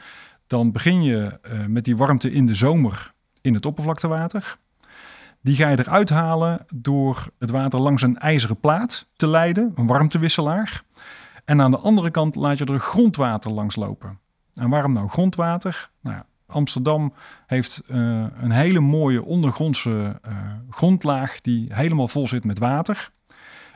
dan 0.47 0.71
begin 0.71 1.03
je 1.03 1.39
uh, 1.51 1.65
met 1.65 1.85
die 1.85 1.97
warmte 1.97 2.31
in 2.31 2.45
de 2.45 2.53
zomer 2.53 3.10
in 3.41 3.53
het 3.53 3.65
oppervlaktewater. 3.65 4.57
Die 5.41 5.55
ga 5.55 5.69
je 5.69 5.79
eruit 5.79 6.09
halen 6.09 6.65
door 6.75 7.27
het 7.39 7.49
water 7.49 7.79
langs 7.79 8.01
een 8.01 8.17
ijzeren 8.17 8.59
plaat 8.59 9.07
te 9.15 9.27
leiden, 9.27 9.71
een 9.75 9.87
warmtewisselaar. 9.87 10.83
En 11.45 11.61
aan 11.61 11.71
de 11.71 11.77
andere 11.77 12.11
kant 12.11 12.35
laat 12.35 12.57
je 12.57 12.65
er 12.65 12.79
grondwater 12.79 13.51
langs 13.51 13.75
lopen. 13.75 14.19
En 14.53 14.69
waarom 14.69 14.93
nou 14.93 15.09
grondwater? 15.09 15.89
Nou 16.01 16.21
Amsterdam 16.51 17.13
heeft 17.47 17.83
uh, 17.87 18.25
een 18.41 18.51
hele 18.51 18.79
mooie 18.79 19.23
ondergrondse 19.25 20.19
uh, 20.27 20.33
grondlaag 20.69 21.41
die 21.41 21.67
helemaal 21.73 22.07
vol 22.07 22.27
zit 22.27 22.43
met 22.43 22.59
water. 22.59 23.11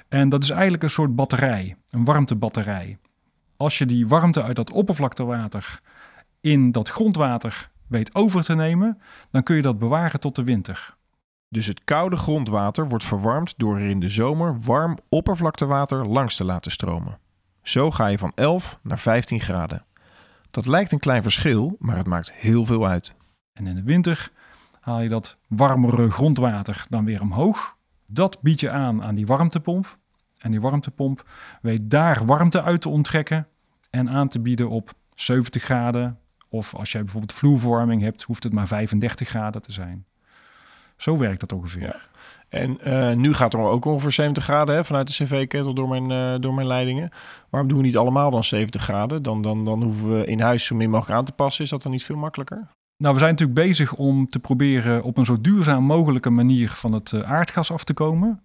En 0.09 0.29
dat 0.29 0.43
is 0.43 0.49
eigenlijk 0.49 0.83
een 0.83 0.89
soort 0.89 1.15
batterij, 1.15 1.75
een 1.89 2.03
warmtebatterij. 2.03 2.97
Als 3.57 3.77
je 3.77 3.85
die 3.85 4.07
warmte 4.07 4.43
uit 4.43 4.55
dat 4.55 4.71
oppervlaktewater 4.71 5.79
in 6.41 6.71
dat 6.71 6.89
grondwater 6.89 7.71
weet 7.87 8.15
over 8.15 8.43
te 8.43 8.55
nemen, 8.55 9.01
dan 9.31 9.43
kun 9.43 9.55
je 9.55 9.61
dat 9.61 9.79
bewaren 9.79 10.19
tot 10.19 10.35
de 10.35 10.43
winter. 10.43 10.95
Dus 11.49 11.65
het 11.65 11.83
koude 11.83 12.17
grondwater 12.17 12.87
wordt 12.87 13.05
verwarmd 13.05 13.53
door 13.57 13.75
er 13.75 13.89
in 13.89 13.99
de 13.99 14.09
zomer 14.09 14.59
warm 14.61 14.97
oppervlaktewater 15.09 16.07
langs 16.07 16.35
te 16.35 16.43
laten 16.43 16.71
stromen. 16.71 17.19
Zo 17.61 17.91
ga 17.91 18.07
je 18.07 18.17
van 18.17 18.31
11 18.35 18.79
naar 18.83 18.99
15 18.99 19.39
graden. 19.39 19.85
Dat 20.51 20.65
lijkt 20.65 20.91
een 20.91 20.99
klein 20.99 21.21
verschil, 21.21 21.75
maar 21.79 21.97
het 21.97 22.07
maakt 22.07 22.33
heel 22.33 22.65
veel 22.65 22.87
uit. 22.87 23.13
En 23.53 23.67
in 23.67 23.75
de 23.75 23.83
winter 23.83 24.31
haal 24.79 25.01
je 25.01 25.09
dat 25.09 25.37
warmere 25.47 26.11
grondwater 26.11 26.85
dan 26.89 27.05
weer 27.05 27.21
omhoog. 27.21 27.75
Dat 28.05 28.41
bied 28.41 28.59
je 28.59 28.69
aan 28.69 29.03
aan 29.03 29.15
die 29.15 29.25
warmtepomp. 29.25 29.97
En 30.37 30.51
die 30.51 30.61
warmtepomp 30.61 31.29
weet 31.61 31.89
daar 31.89 32.25
warmte 32.25 32.63
uit 32.63 32.81
te 32.81 32.89
onttrekken 32.89 33.47
en 33.89 34.09
aan 34.09 34.27
te 34.27 34.39
bieden 34.39 34.69
op 34.69 34.93
70 35.15 35.63
graden. 35.63 36.19
Of 36.55 36.75
als 36.75 36.91
jij 36.91 37.01
bijvoorbeeld 37.01 37.33
vloerverwarming 37.33 38.01
hebt, 38.01 38.21
hoeft 38.21 38.43
het 38.43 38.53
maar 38.53 38.67
35 38.67 39.27
graden 39.27 39.61
te 39.61 39.71
zijn. 39.71 40.05
Zo 40.97 41.17
werkt 41.17 41.39
dat 41.39 41.53
ongeveer. 41.53 41.81
Ja. 41.81 41.95
En 42.49 42.77
uh, 42.87 43.11
nu 43.11 43.33
gaat 43.33 43.53
er 43.53 43.59
ook 43.59 43.85
ongeveer 43.85 44.11
70 44.11 44.43
graden 44.43 44.75
hè, 44.75 44.85
vanuit 44.85 45.07
de 45.07 45.23
cv-ketel 45.23 45.73
door 45.73 45.87
mijn, 45.87 46.11
uh, 46.11 46.39
door 46.39 46.53
mijn 46.53 46.67
leidingen. 46.67 47.09
Waarom 47.49 47.69
doen 47.69 47.77
we 47.77 47.85
niet 47.85 47.97
allemaal 47.97 48.31
dan 48.31 48.43
70 48.43 48.81
graden? 48.81 49.23
Dan, 49.23 49.41
dan, 49.41 49.65
dan 49.65 49.83
hoeven 49.83 50.17
we 50.17 50.25
in 50.25 50.39
huis 50.39 50.65
zo 50.65 50.75
min 50.75 50.89
mogelijk 50.89 51.17
aan 51.17 51.25
te 51.25 51.31
passen. 51.31 51.63
Is 51.63 51.69
dat 51.69 51.81
dan 51.81 51.91
niet 51.91 52.03
veel 52.03 52.17
makkelijker? 52.17 52.67
Nou, 52.97 53.13
we 53.13 53.19
zijn 53.19 53.31
natuurlijk 53.31 53.67
bezig 53.67 53.93
om 53.93 54.29
te 54.29 54.39
proberen 54.39 55.03
op 55.03 55.17
een 55.17 55.25
zo 55.25 55.41
duurzaam 55.41 55.83
mogelijke 55.83 56.29
manier 56.29 56.69
van 56.69 56.93
het 56.93 57.11
uh, 57.11 57.21
aardgas 57.21 57.71
af 57.71 57.83
te 57.83 57.93
komen. 57.93 58.43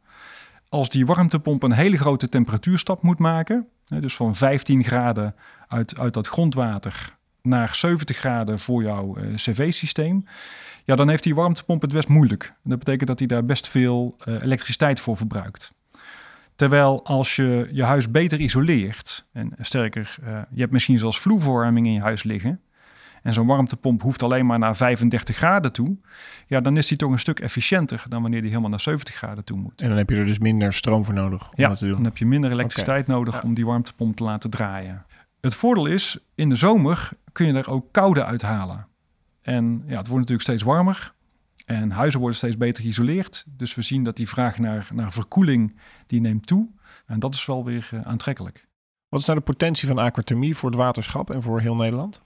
Als 0.68 0.88
die 0.88 1.06
warmtepomp 1.06 1.62
een 1.62 1.72
hele 1.72 1.98
grote 1.98 2.28
temperatuurstap 2.28 3.02
moet 3.02 3.18
maken, 3.18 3.66
hè, 3.86 4.00
dus 4.00 4.16
van 4.16 4.34
15 4.34 4.84
graden 4.84 5.34
uit, 5.68 5.98
uit 5.98 6.14
dat 6.14 6.26
grondwater 6.26 7.18
naar 7.42 7.74
70 7.74 8.16
graden 8.16 8.58
voor 8.58 8.82
jouw 8.82 9.16
cv-systeem 9.34 10.24
ja, 10.90 10.96
dan 10.96 11.08
heeft 11.08 11.22
die 11.22 11.34
warmtepomp 11.34 11.82
het 11.82 11.92
best 11.92 12.08
moeilijk. 12.08 12.54
Dat 12.64 12.78
betekent 12.78 13.08
dat 13.08 13.18
hij 13.18 13.28
daar 13.28 13.44
best 13.44 13.68
veel 13.68 14.16
uh, 14.24 14.42
elektriciteit 14.42 15.00
voor 15.00 15.16
verbruikt. 15.16 15.72
Terwijl 16.54 17.04
als 17.04 17.36
je 17.36 17.68
je 17.72 17.82
huis 17.82 18.10
beter 18.10 18.40
isoleert, 18.40 19.26
en 19.32 19.52
sterker, 19.60 20.16
uh, 20.24 20.38
je 20.50 20.60
hebt 20.60 20.72
misschien 20.72 20.98
zelfs 20.98 21.20
vloerverwarming 21.20 21.86
in 21.86 21.92
je 21.92 22.00
huis 22.00 22.22
liggen, 22.22 22.60
en 23.22 23.34
zo'n 23.34 23.46
warmtepomp 23.46 24.02
hoeft 24.02 24.22
alleen 24.22 24.46
maar 24.46 24.58
naar 24.58 24.76
35 24.76 25.36
graden 25.36 25.72
toe, 25.72 25.96
ja, 26.46 26.60
dan 26.60 26.76
is 26.76 26.86
die 26.86 26.96
toch 26.96 27.12
een 27.12 27.18
stuk 27.18 27.40
efficiënter 27.40 28.04
dan 28.08 28.22
wanneer 28.22 28.40
die 28.40 28.48
helemaal 28.48 28.70
naar 28.70 28.80
70 28.80 29.14
graden 29.14 29.44
toe 29.44 29.56
moet. 29.58 29.82
En 29.82 29.88
dan 29.88 29.98
heb 29.98 30.10
je 30.10 30.16
er 30.16 30.26
dus 30.26 30.38
minder 30.38 30.72
stroom 30.72 31.04
voor 31.04 31.14
nodig. 31.14 31.42
Om 31.42 31.54
ja, 31.56 31.68
dat 31.68 31.78
te 31.78 31.84
doen. 31.84 31.94
dan 31.94 32.04
heb 32.04 32.16
je 32.16 32.26
minder 32.26 32.50
elektriciteit 32.50 33.02
okay. 33.02 33.16
nodig 33.16 33.34
ja. 33.34 33.40
om 33.40 33.54
die 33.54 33.66
warmtepomp 33.66 34.16
te 34.16 34.24
laten 34.24 34.50
draaien. 34.50 35.04
Het 35.40 35.54
voordeel 35.54 35.86
is, 35.86 36.18
in 36.34 36.48
de 36.48 36.56
zomer 36.56 37.10
kun 37.32 37.46
je 37.46 37.52
er 37.52 37.70
ook 37.70 37.86
koude 37.90 38.24
uithalen. 38.24 38.86
En 39.42 39.82
ja, 39.86 39.96
het 39.96 40.06
wordt 40.06 40.20
natuurlijk 40.28 40.42
steeds 40.42 40.62
warmer. 40.62 41.14
En 41.64 41.90
huizen 41.90 42.20
worden 42.20 42.38
steeds 42.38 42.56
beter 42.56 42.82
geïsoleerd. 42.82 43.44
Dus 43.48 43.74
we 43.74 43.82
zien 43.82 44.04
dat 44.04 44.16
die 44.16 44.28
vraag 44.28 44.58
naar, 44.58 44.88
naar 44.92 45.12
verkoeling 45.12 45.76
die 46.06 46.20
neemt 46.20 46.46
toe. 46.46 46.68
En 47.06 47.18
dat 47.18 47.34
is 47.34 47.46
wel 47.46 47.64
weer 47.64 47.90
uh, 47.94 48.00
aantrekkelijk. 48.00 48.68
Wat 49.08 49.20
is 49.20 49.26
nou 49.26 49.38
de 49.38 49.44
potentie 49.44 49.88
van 49.88 49.98
aquathermie 49.98 50.56
voor 50.56 50.70
het 50.70 50.78
waterschap 50.78 51.30
en 51.30 51.42
voor 51.42 51.60
heel 51.60 51.74
Nederland? 51.74 52.22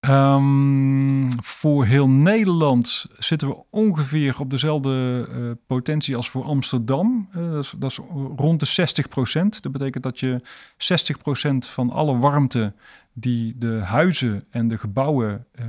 Um, 0.00 1.42
voor 1.42 1.84
heel 1.84 2.08
Nederland 2.08 3.06
zitten 3.18 3.48
we 3.48 3.62
ongeveer 3.70 4.40
op 4.40 4.50
dezelfde 4.50 5.26
uh, 5.30 5.50
potentie 5.66 6.16
als 6.16 6.30
voor 6.30 6.44
Amsterdam. 6.44 7.28
Uh, 7.36 7.50
dat, 7.50 7.64
is, 7.64 7.74
dat, 7.78 7.90
is, 7.90 8.00
rond 8.36 8.60
de 8.60 8.66
60 8.66 9.08
procent. 9.08 9.62
Dat 9.62 9.72
betekent 9.72 10.02
dat 10.02 10.20
je 10.20 10.40
60 10.76 11.18
procent 11.18 11.66
van 11.66 11.90
alle 11.90 12.18
warmte 12.18 12.72
die 13.12 13.58
de 13.58 13.80
huizen 13.84 14.44
en 14.50 14.68
de 14.68 14.78
gebouwen 14.78 15.46
uh, 15.60 15.66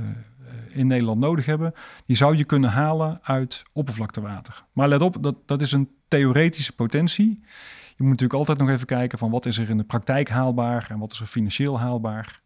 in 0.68 0.86
Nederland 0.86 1.20
nodig 1.20 1.46
hebben, 1.46 1.74
die 2.06 2.16
zou 2.16 2.36
je 2.36 2.44
kunnen 2.44 2.70
halen 2.70 3.18
uit 3.22 3.62
oppervlaktewater. 3.72 4.64
Maar 4.72 4.88
let 4.88 5.02
op, 5.02 5.16
dat, 5.20 5.36
dat 5.46 5.60
is 5.60 5.72
een 5.72 5.90
theoretische 6.08 6.72
potentie. 6.72 7.40
Je 7.96 8.06
moet 8.06 8.10
natuurlijk 8.10 8.38
altijd 8.38 8.58
nog 8.58 8.68
even 8.68 8.86
kijken 8.86 9.18
van 9.18 9.30
wat 9.30 9.46
is 9.46 9.58
er 9.58 9.70
in 9.70 9.76
de 9.76 9.84
praktijk 9.84 10.28
haalbaar 10.28 10.86
en 10.90 10.98
wat 10.98 11.12
is 11.12 11.20
er 11.20 11.26
financieel 11.26 11.80
haalbaar. 11.80 12.40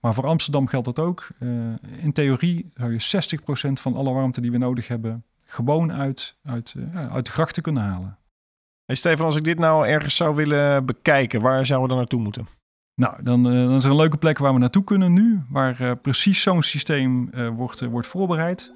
Maar 0.00 0.14
voor 0.14 0.26
Amsterdam 0.26 0.66
geldt 0.66 0.86
dat 0.86 0.98
ook. 0.98 1.28
Uh, 1.38 1.50
in 1.98 2.12
theorie 2.12 2.70
zou 2.74 2.92
je 2.92 3.38
60% 3.68 3.72
van 3.72 3.96
alle 3.96 4.12
warmte 4.12 4.40
die 4.40 4.50
we 4.50 4.58
nodig 4.58 4.88
hebben 4.88 5.24
gewoon 5.46 5.92
uit, 5.92 6.36
uit, 6.44 6.74
uh, 6.76 7.12
uit 7.12 7.26
de 7.26 7.32
grachten 7.32 7.62
kunnen 7.62 7.82
halen. 7.82 8.18
Hey 8.84 8.96
Stefan, 8.96 9.26
als 9.26 9.36
ik 9.36 9.44
dit 9.44 9.58
nou 9.58 9.86
ergens 9.86 10.16
zou 10.16 10.34
willen 10.34 10.86
bekijken, 10.86 11.40
waar 11.40 11.66
zouden 11.66 11.82
we 11.82 11.88
dan 11.88 11.98
naartoe 11.98 12.20
moeten? 12.20 12.46
Nou, 12.94 13.22
dan, 13.22 13.46
uh, 13.46 13.66
dan 13.66 13.76
is 13.76 13.84
er 13.84 13.90
een 13.90 13.96
leuke 13.96 14.16
plek 14.16 14.38
waar 14.38 14.52
we 14.52 14.58
naartoe 14.58 14.84
kunnen 14.84 15.12
nu, 15.12 15.42
waar 15.48 15.96
precies 15.96 16.42
zo'n 16.42 16.62
systeem 16.62 17.30
wordt, 17.56 17.80
wordt 17.80 18.06
voorbereid. 18.06 18.72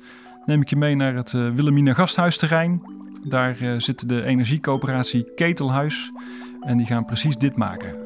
Neem 0.47 0.61
ik 0.61 0.69
je 0.69 0.77
mee 0.77 0.95
naar 0.95 1.15
het 1.15 1.31
Wilhelmina 1.31 1.93
Gasthuisterrein. 1.93 2.83
Daar 3.25 3.57
zit 3.79 4.09
de 4.09 4.23
energiecoöperatie 4.23 5.35
Ketelhuis 5.35 6.13
en 6.61 6.77
die 6.77 6.87
gaan 6.87 7.05
precies 7.05 7.37
dit 7.37 7.57
maken. 7.57 8.04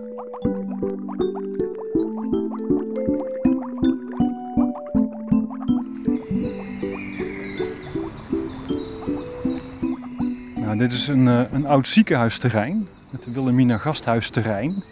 Dit 10.78 10.92
is 10.92 11.08
een, 11.08 11.26
uh, 11.26 11.42
een 11.52 11.66
oud 11.66 11.86
ziekenhuisterrein, 11.86 12.88
het 13.10 13.32
Wilhelmina 13.32 13.78
Gasthuisterrein. 13.78 14.84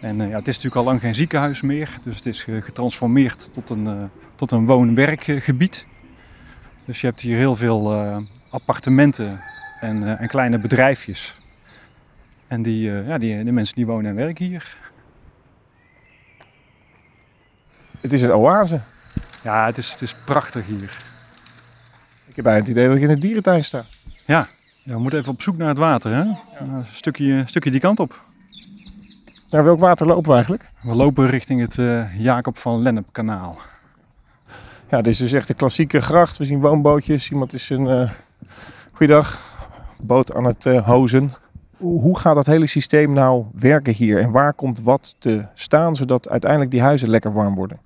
En 0.00 0.20
uh, 0.20 0.30
ja, 0.30 0.36
het 0.36 0.48
is 0.48 0.54
natuurlijk 0.54 0.76
al 0.76 0.84
lang 0.84 1.00
geen 1.00 1.14
ziekenhuis 1.14 1.60
meer, 1.60 1.98
dus 2.02 2.16
het 2.16 2.26
is 2.26 2.46
uh, 2.46 2.62
getransformeerd 2.62 3.52
tot 3.52 3.70
een, 3.70 4.10
tot 4.34 4.50
een 4.50 4.66
woon-werkgebied. 4.66 5.86
Dus 6.84 7.00
je 7.00 7.06
hebt 7.06 7.20
hier 7.20 7.36
heel 7.36 7.56
veel 7.56 8.12
appartementen 8.50 9.40
en, 9.80 10.18
en, 10.18 10.28
kleine 10.28 10.58
bedrijfjes. 10.58 11.38
En 12.46 12.62
die, 12.62 12.90
ja, 12.90 13.18
die, 13.18 13.44
de 13.44 13.52
mensen 13.52 13.76
die 13.76 13.86
wonen 13.86 14.10
en 14.10 14.16
werken 14.16 14.44
hier. 14.44 14.76
Het 18.00 18.12
is 18.12 18.22
een 18.22 18.32
oase. 18.32 18.80
Ja, 19.42 19.66
het 19.66 19.78
is, 19.78 19.90
het 19.90 20.02
is 20.02 20.14
prachtig 20.24 20.66
hier. 20.66 20.96
Ik 22.26 22.36
heb 22.36 22.44
bijna 22.44 22.60
het 22.60 22.68
idee 22.68 22.86
dat 22.86 22.96
ik 22.96 23.02
in 23.02 23.10
een 23.10 23.20
dierentuin 23.20 23.64
sta. 23.64 23.84
Ja, 24.26 24.48
ja, 24.90 24.96
we 24.96 25.02
moeten 25.02 25.18
even 25.18 25.32
op 25.32 25.42
zoek 25.42 25.56
naar 25.56 25.68
het 25.68 25.78
water. 25.78 26.12
Hè? 26.12 26.20
Een 26.20 26.84
stukje, 26.92 27.42
stukje 27.46 27.70
die 27.70 27.80
kant 27.80 28.00
op. 28.00 28.20
Naar 29.50 29.64
welk 29.64 29.78
water 29.78 30.06
lopen 30.06 30.28
we 30.28 30.32
eigenlijk? 30.32 30.70
We 30.82 30.94
lopen 30.94 31.26
richting 31.26 31.60
het 31.60 31.76
uh, 31.76 32.20
Jacob 32.20 32.56
van 32.56 32.82
Lennep 32.82 33.06
kanaal. 33.12 33.58
Ja, 34.88 34.96
dit 34.96 35.06
is 35.12 35.18
dus 35.18 35.32
echt 35.32 35.48
een 35.48 35.56
klassieke 35.56 36.00
gracht. 36.00 36.38
We 36.38 36.44
zien 36.44 36.60
woonbootjes. 36.60 37.30
Iemand 37.30 37.52
is 37.52 37.70
een 37.70 37.86
uh, 37.86 38.10
goeiedag, 38.92 39.56
boot 40.00 40.34
aan 40.34 40.44
het 40.44 40.64
uh, 40.64 40.86
hozen. 40.86 41.32
Hoe 41.76 42.18
gaat 42.18 42.34
dat 42.34 42.46
hele 42.46 42.66
systeem 42.66 43.12
nou 43.12 43.44
werken 43.52 43.94
hier? 43.94 44.20
En 44.20 44.30
waar 44.30 44.52
komt 44.52 44.80
wat 44.80 45.16
te 45.18 45.44
staan, 45.54 45.96
zodat 45.96 46.28
uiteindelijk 46.28 46.70
die 46.70 46.82
huizen 46.82 47.10
lekker 47.10 47.32
warm 47.32 47.54
worden? 47.54 47.78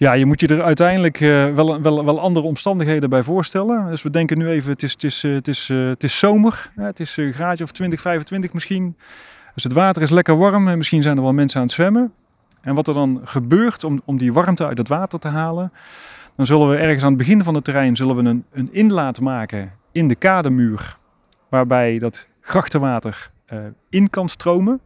Ja, 0.00 0.12
je 0.12 0.26
moet 0.26 0.40
je 0.40 0.46
er 0.46 0.62
uiteindelijk 0.62 1.20
uh, 1.20 1.54
wel, 1.54 1.82
wel, 1.82 2.04
wel 2.04 2.20
andere 2.20 2.46
omstandigheden 2.46 3.10
bij 3.10 3.22
voorstellen. 3.22 3.90
Dus 3.90 4.02
we 4.02 4.10
denken 4.10 4.38
nu 4.38 4.48
even, 4.48 4.70
het 4.70 4.82
is, 4.82 4.92
het 4.92 5.04
is, 5.04 5.24
uh, 5.24 5.34
het 5.34 5.48
is, 5.48 5.68
uh, 5.68 5.88
het 5.88 6.02
is 6.02 6.18
zomer. 6.18 6.70
het 6.74 7.00
is 7.00 7.16
een 7.16 7.32
graadje 7.32 7.64
of 7.64 7.72
20, 7.72 8.00
25 8.00 8.52
misschien. 8.52 8.96
Dus 9.54 9.64
het 9.64 9.72
water 9.72 10.02
is 10.02 10.10
lekker 10.10 10.36
warm 10.36 10.68
en 10.68 10.76
misschien 10.76 11.02
zijn 11.02 11.16
er 11.16 11.22
wel 11.22 11.32
mensen 11.32 11.60
aan 11.60 11.66
het 11.66 11.74
zwemmen. 11.74 12.12
En 12.60 12.74
wat 12.74 12.88
er 12.88 12.94
dan 12.94 13.20
gebeurt 13.24 13.84
om, 13.84 14.00
om 14.04 14.18
die 14.18 14.32
warmte 14.32 14.66
uit 14.66 14.78
het 14.78 14.88
water 14.88 15.18
te 15.18 15.28
halen... 15.28 15.72
dan 16.36 16.46
zullen 16.46 16.68
we 16.68 16.76
ergens 16.76 17.02
aan 17.02 17.08
het 17.08 17.18
begin 17.18 17.42
van 17.42 17.54
het 17.54 17.64
terrein 17.64 17.96
zullen 17.96 18.16
we 18.16 18.22
een, 18.22 18.44
een 18.52 18.68
inlaat 18.72 19.20
maken 19.20 19.70
in 19.92 20.08
de 20.08 20.14
kademuur... 20.14 20.96
waarbij 21.48 21.98
dat 21.98 22.28
grachtenwater 22.40 23.30
in 23.90 24.10
kan 24.10 24.28
stromen. 24.28 24.80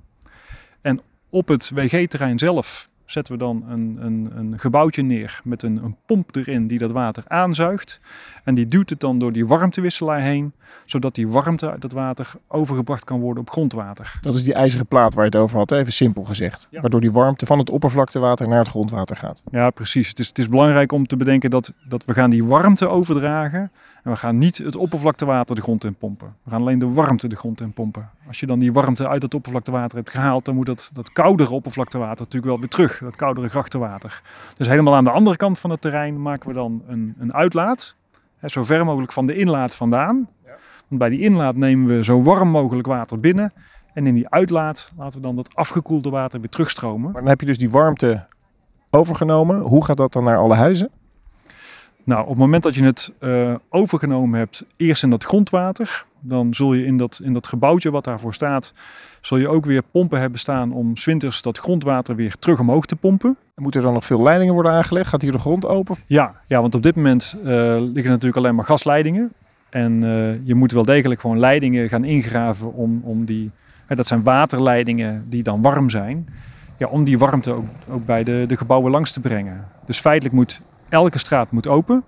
En 0.81 1.01
op 1.31 1.49
het 1.49 1.71
WG-terrein 1.75 2.39
zelf 2.39 2.91
zetten 3.13 3.33
we 3.33 3.39
dan 3.39 3.65
een, 3.69 3.99
een, 4.01 4.31
een 4.35 4.59
gebouwtje 4.59 5.03
neer 5.03 5.41
met 5.45 5.63
een, 5.63 5.85
een, 5.85 5.97
pomp 6.07 6.37
erin 6.37 6.67
die 6.67 6.79
dat 6.79 6.91
water 6.91 7.23
aanzuigt. 7.27 8.01
En 8.45 8.55
die 8.55 8.69
duwt 8.69 8.91
het 8.91 9.01
dan 9.01 9.19
door 9.19 9.33
die 9.33 9.47
warmtewisselaar 9.47 10.21
heen, 10.21 10.53
zodat 10.87 11.15
die 11.15 11.29
warmte 11.29 11.71
uit 11.71 11.83
het 11.83 11.93
water 11.93 12.33
overgebracht 12.49 13.05
kan 13.05 13.21
worden 13.21 13.43
op 13.43 13.51
grondwater. 13.51 14.19
Dat 14.21 14.35
is 14.35 14.45
die 14.45 14.55
ijzeren 14.55 14.87
plaat 14.87 15.15
waar 15.15 15.25
je 15.25 15.31
het 15.31 15.41
over 15.41 15.59
had, 15.59 15.73
even 15.73 15.93
simpel 15.93 16.23
gezegd. 16.23 16.69
Ja. 16.71 16.81
Waardoor 16.81 17.01
die 17.01 17.13
warmte 17.13 17.47
van 17.47 17.59
het 17.59 17.71
oppervlaktewater 17.71 18.49
naar 18.49 18.59
het 18.59 18.69
grondwater 18.69 19.17
gaat. 19.17 19.43
Ja, 19.51 19.71
precies. 19.71 20.09
Het 20.09 20.19
is, 20.19 20.29
het 20.29 20.39
is 20.39 20.49
belangrijk 20.49 20.93
om 20.93 21.07
te 21.07 21.17
bedenken 21.17 21.51
dat, 21.51 21.73
dat 21.89 22.05
we 22.05 22.15
gaan 22.15 22.31
die 22.31 22.45
warmte 22.45 22.89
overdragen 22.89 23.71
en 24.03 24.11
we 24.11 24.17
gaan 24.17 24.39
niet 24.39 24.59
het 24.59 24.77
oppervlaktewater 24.77 25.55
de 25.55 25.63
grond 25.63 25.85
in 25.85 25.95
pompen. 25.95 26.35
We 26.43 26.51
gaan 26.51 26.61
alleen 26.61 26.79
de 26.79 26.89
warmte 26.89 27.29
de 27.29 27.37
grond 27.37 27.61
in 27.61 27.73
pompen. 27.73 28.11
Als 28.27 28.41
je 28.41 28.47
dan 28.47 28.59
die 28.59 28.73
warmte 28.73 29.09
uit 29.09 29.23
het 29.23 29.35
oppervlaktewater 29.35 29.97
hebt 29.97 30.11
gehaald, 30.11 30.45
dan 30.45 30.55
moet 30.55 30.67
dat, 30.67 30.91
dat 30.93 31.13
koudere 31.13 31.51
oppervlaktewater 31.51 32.19
natuurlijk 32.19 32.45
wel 32.45 32.59
weer 32.59 32.69
terug. 32.69 33.02
Dat 33.05 33.17
koudere 33.17 33.49
grachtenwater. 33.49 34.23
Dus 34.57 34.67
helemaal 34.67 34.95
aan 34.95 35.05
de 35.05 35.11
andere 35.11 35.37
kant 35.37 35.59
van 35.59 35.71
het 35.71 35.81
terrein 35.81 36.23
maken 36.23 36.49
we 36.49 36.55
dan 36.55 36.83
een, 36.87 37.15
een 37.19 37.35
uitlaat. 37.35 37.97
Hè, 38.37 38.49
zo 38.49 38.63
ver 38.63 38.85
mogelijk 38.85 39.13
van 39.13 39.27
de 39.27 39.37
inlaat 39.37 39.75
vandaan. 39.75 40.29
Ja. 40.45 40.51
Want 40.89 41.01
bij 41.01 41.09
die 41.09 41.21
inlaat 41.21 41.57
nemen 41.57 41.97
we 41.97 42.05
zo 42.05 42.23
warm 42.23 42.49
mogelijk 42.49 42.87
water 42.87 43.21
binnen. 43.21 43.53
En 43.95 44.07
in 44.07 44.15
die 44.15 44.29
uitlaat 44.29 44.93
laten 44.97 45.21
we 45.21 45.27
dan 45.27 45.37
dat 45.37 45.55
afgekoelde 45.55 46.11
water 46.11 46.41
weer 46.41 46.49
terugstromen. 46.49 47.11
Maar 47.11 47.21
dan 47.21 47.31
heb 47.31 47.41
je 47.41 47.47
dus 47.47 47.59
die 47.59 47.71
warmte 47.71 48.27
overgenomen. 48.91 49.61
Hoe 49.61 49.85
gaat 49.85 49.97
dat 49.97 50.13
dan 50.13 50.25
naar 50.25 50.39
alle 50.39 50.55
huizen? 50.55 50.91
Nou, 52.05 52.23
op 52.23 52.29
het 52.29 52.39
moment 52.39 52.63
dat 52.63 52.75
je 52.75 52.85
het 52.85 53.13
uh, 53.21 53.55
overgenomen 53.69 54.39
hebt, 54.39 54.65
eerst 54.77 55.03
in 55.03 55.11
dat 55.11 55.25
grondwater, 55.25 56.05
dan 56.23 56.55
zul 56.55 56.75
je 56.75 56.85
in 56.85 56.97
dat, 56.97 57.21
in 57.23 57.33
dat 57.33 57.47
gebouwtje 57.47 57.91
wat 57.91 58.05
daarvoor 58.05 58.35
staat, 58.35 58.73
zul 59.21 59.37
je 59.37 59.49
ook 59.49 59.65
weer 59.65 59.83
pompen 59.83 60.21
hebben 60.21 60.39
staan 60.39 60.73
om 60.73 60.97
zwinters 60.97 61.43
dat 61.43 61.59
grondwater 61.59 62.17
weer 62.17 62.37
terug 62.39 62.61
omhoog 62.61 62.87
te 62.87 62.97
pompen. 62.97 63.37
Moeten 63.55 63.81
er 63.81 63.87
dan 63.87 63.95
nog 63.95 64.05
veel 64.05 64.23
leidingen 64.23 64.55
worden 64.55 64.73
aangelegd? 64.73 65.09
Gaat 65.09 65.23
hier 65.23 65.33
de 65.33 65.39
grond 65.39 65.67
open? 65.67 65.97
Ja, 66.07 66.35
ja 66.47 66.61
want 66.61 66.75
op 66.75 66.83
dit 66.83 66.97
moment 66.97 67.37
uh, 67.39 67.45
liggen 67.79 68.11
natuurlijk 68.11 68.37
alleen 68.37 68.55
maar 68.55 68.65
gasleidingen. 68.65 69.33
En 69.71 70.03
uh, 70.03 70.47
je 70.47 70.55
moet 70.55 70.73
wel 70.73 70.85
degelijk 70.85 71.21
gewoon 71.21 71.39
leidingen 71.39 71.89
gaan 71.89 72.05
ingraven 72.05 72.73
om, 72.73 73.01
om 73.05 73.25
die, 73.25 73.51
hè, 73.87 73.97
dat 73.97 74.09
zijn 74.09 74.23
waterleidingen 74.23 75.25
die 75.29 75.43
dan 75.43 75.63
warm 75.63 75.91
zijn, 75.91 76.29
ja, 76.79 76.87
om 76.87 77.05
die 77.05 77.19
warmte 77.19 77.53
ook, 77.53 77.65
ook 77.89 78.05
bij 78.05 78.25
de, 78.25 78.45
de 78.47 78.57
gebouwen 78.57 78.91
langs 78.91 79.13
te 79.13 79.21
brengen. 79.21 79.69
Dus 79.87 80.01
feitelijk 80.01 80.35
moet 80.35 80.61
elke 80.89 81.19
straat 81.19 81.51
moet 81.51 81.69
open. 81.69 82.05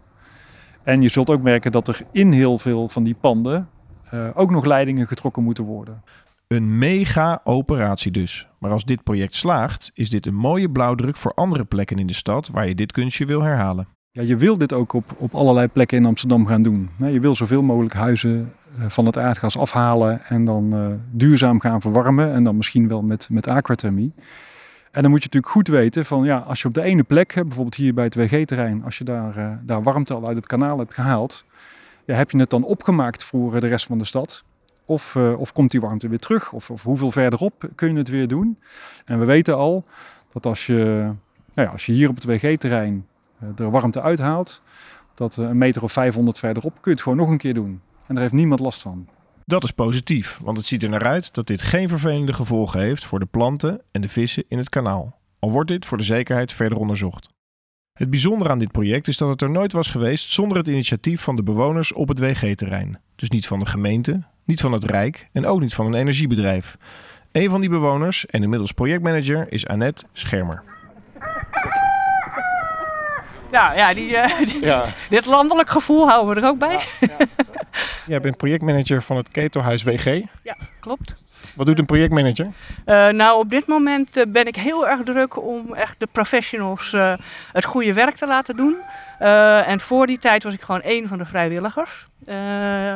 En 0.83 1.03
je 1.03 1.09
zult 1.09 1.31
ook 1.31 1.43
merken 1.43 1.73
dat 1.73 1.89
er 1.89 2.01
in 2.13 2.33
heel 2.33 2.59
veel 2.59 2.89
van 2.89 3.03
die 3.03 3.17
panden 3.21 3.69
uh, 4.15 4.29
ook 4.35 4.51
nog 4.51 4.65
leidingen 4.65 5.07
getrokken 5.07 5.43
moeten 5.43 5.65
worden. 5.65 6.03
Een 6.47 6.79
mega 6.79 7.41
operatie 7.45 8.11
dus. 8.11 8.49
Maar 8.59 8.71
als 8.71 8.85
dit 8.85 9.03
project 9.03 9.35
slaagt, 9.35 9.91
is 9.95 10.11
dit 10.11 10.27
een 10.27 10.35
mooie 10.35 10.71
blauwdruk 10.71 11.17
voor 11.17 11.35
andere 11.35 11.65
plekken 11.65 11.99
in 11.99 12.07
de 12.07 12.13
stad 12.13 12.49
waar 12.49 12.69
je 12.69 12.75
dit 12.75 12.93
kunstje 12.93 13.27
wil 13.27 13.43
herhalen. 13.43 13.87
Ja, 14.11 14.23
je 14.23 14.37
wil 14.37 14.59
dit 14.59 14.73
ook 14.73 14.93
op, 14.93 15.05
op 15.17 15.35
allerlei 15.35 15.69
plekken 15.69 15.99
in 15.99 16.05
Amsterdam 16.05 16.47
gaan 16.47 16.63
doen. 16.63 16.91
Je 16.99 17.21
wil 17.21 17.35
zoveel 17.35 17.63
mogelijk 17.63 17.95
huizen 17.95 18.53
van 18.79 19.07
het 19.07 19.19
aardgas 19.19 19.59
afhalen 19.59 20.25
en 20.25 20.45
dan 20.45 20.75
uh, 20.75 20.87
duurzaam 21.11 21.61
gaan 21.61 21.81
verwarmen. 21.81 22.33
En 22.33 22.45
dan 22.45 22.57
misschien 22.57 22.89
wel 22.89 23.03
met, 23.03 23.29
met 23.31 23.49
aquathermie. 23.49 24.13
En 24.91 25.03
dan 25.03 25.11
moet 25.11 25.23
je 25.23 25.29
natuurlijk 25.33 25.53
goed 25.53 25.69
weten 25.69 26.05
van 26.05 26.25
ja, 26.25 26.39
als 26.39 26.63
je 26.63 26.69
op 26.69 26.75
de 26.75 26.83
ene 26.83 27.03
plek, 27.03 27.33
bijvoorbeeld 27.35 27.75
hier 27.75 27.95
bij 27.95 28.05
het 28.05 28.15
WG-terrein, 28.15 28.85
als 28.85 28.99
je 28.99 29.05
daar, 29.05 29.39
uh, 29.39 29.51
daar 29.63 29.83
warmte 29.83 30.15
al 30.15 30.27
uit 30.27 30.37
het 30.37 30.47
kanaal 30.47 30.79
hebt 30.79 30.95
gehaald, 30.95 31.45
ja, 32.07 32.15
heb 32.15 32.31
je 32.31 32.39
het 32.39 32.51
dan 32.51 32.65
opgemaakt 32.65 33.25
voor 33.25 33.61
de 33.61 33.67
rest 33.67 33.87
van 33.87 33.99
de 33.99 34.05
stad? 34.05 34.45
Of, 34.87 35.15
uh, 35.15 35.41
of 35.41 35.53
komt 35.53 35.71
die 35.71 35.81
warmte 35.81 36.09
weer 36.09 36.19
terug? 36.19 36.53
Of, 36.53 36.71
of, 36.71 36.83
hoeveel 36.83 37.11
verderop 37.11 37.69
kun 37.75 37.93
je 37.93 37.99
het 37.99 38.09
weer 38.09 38.29
doen? 38.29 38.59
En 39.05 39.19
we 39.19 39.25
weten 39.25 39.57
al 39.57 39.85
dat 40.33 40.47
als 40.47 40.67
je, 40.67 40.75
nou 41.53 41.67
ja, 41.69 41.73
als 41.73 41.87
je 41.87 41.93
hier 41.93 42.09
op 42.09 42.15
het 42.15 42.25
WG-terrein 42.25 43.07
uh, 43.43 43.49
de 43.55 43.71
warmte 43.71 44.03
uithaalt, 44.03 44.63
dat 45.15 45.37
een 45.37 45.59
meter 45.59 45.83
of 45.83 45.93
500 45.93 46.39
verderop 46.39 46.73
kun 46.73 46.81
je 46.83 46.91
het 46.91 47.03
gewoon 47.03 47.19
nog 47.19 47.29
een 47.29 47.39
keer 47.39 47.55
doen. 47.55 47.81
En 48.07 48.15
daar 48.15 48.23
heeft 48.23 48.35
niemand 48.35 48.61
last 48.61 48.83
van. 48.83 49.09
Dat 49.45 49.65
is 49.65 49.71
positief, 49.71 50.39
want 50.43 50.57
het 50.57 50.67
ziet 50.67 50.83
er 50.83 50.89
naar 50.89 51.05
uit 51.05 51.35
dat 51.35 51.47
dit 51.47 51.63
geen 51.63 51.89
vervelende 51.89 52.33
gevolgen 52.33 52.81
heeft 52.81 53.05
voor 53.05 53.19
de 53.19 53.27
planten 53.27 53.81
en 53.91 54.01
de 54.01 54.09
vissen 54.09 54.45
in 54.49 54.59
het 54.59 54.69
kanaal. 54.69 55.19
Al 55.39 55.51
wordt 55.51 55.69
dit 55.69 55.87
voor 55.87 55.99
de 55.99 56.05
zekerheid 56.05 56.53
verder 56.53 56.79
onderzocht. 56.79 57.29
Het 57.95 58.11
bijzondere 58.11 58.51
aan 58.51 58.59
dit 58.59 58.73
project 58.73 59.09
is 59.09 59.17
dat 59.17 59.29
het 59.29 59.43
er 59.43 59.51
nooit 59.51 59.73
was 59.73 59.91
geweest 59.91 60.33
zonder 60.33 60.57
het 60.59 60.67
initiatief 60.69 61.21
van 61.21 61.37
de 61.37 61.43
bewoners 61.43 61.93
op 61.93 62.09
het 62.09 62.19
WG-terrein. 62.19 62.99
Dus 63.17 63.29
niet 63.31 63.47
van 63.47 63.59
de 63.59 63.67
gemeente, 63.67 64.23
niet 64.45 64.61
van 64.61 64.73
het 64.73 64.85
Rijk 64.85 65.29
en 65.33 65.47
ook 65.47 65.61
niet 65.61 65.75
van 65.75 65.87
een 65.87 65.95
energiebedrijf. 65.95 66.77
Een 67.33 67.51
van 67.51 67.61
die 67.61 67.71
bewoners 67.71 68.27
en 68.27 68.43
inmiddels 68.43 68.73
projectmanager 68.73 69.47
is 69.53 69.67
Annette 69.67 70.05
Schermer. 70.13 70.63
Nou 73.51 73.77
ja, 73.77 73.95
die, 73.95 74.17
eh, 74.17 74.39
die- 74.53 74.65
Ja. 74.65 74.85
dit 75.11 75.27
landelijk 75.27 75.71
gevoel 75.71 76.09
houden 76.09 76.35
we 76.35 76.41
er 76.41 76.47
ook 76.49 76.59
bij. 76.59 76.81
Jij 78.07 78.21
bent 78.21 78.37
projectmanager 78.37 79.03
van 79.03 79.17
het 79.17 79.29
ketelhuis 79.29 79.83
WG. 79.83 80.23
Klopt. 80.81 81.17
Wat 81.55 81.67
doet 81.67 81.79
een 81.79 81.85
projectmanager? 81.85 82.49
Eh, 82.85 83.09
nou, 83.09 83.39
op 83.39 83.51
dit 83.51 83.67
moment 83.67 84.17
eh, 84.17 84.25
ben 84.29 84.47
ik 84.47 84.57
heel 84.57 84.89
erg 84.89 85.03
druk 85.03 85.43
om 85.43 85.75
echt 85.75 85.95
de 85.99 86.09
professionals 86.13 86.93
eh, 86.93 87.15
het 87.53 87.65
goede 87.65 87.93
werk 87.93 88.17
te 88.17 88.27
laten 88.27 88.57
doen. 88.57 88.77
En 89.67 89.81
voor 89.81 90.07
die 90.07 90.19
tijd 90.19 90.43
was 90.43 90.55
ik 90.55 90.61
gewoon 90.61 90.83
één 90.83 91.09
van 91.09 91.19
de 91.19 91.25
vrijwilligers. 91.25 92.07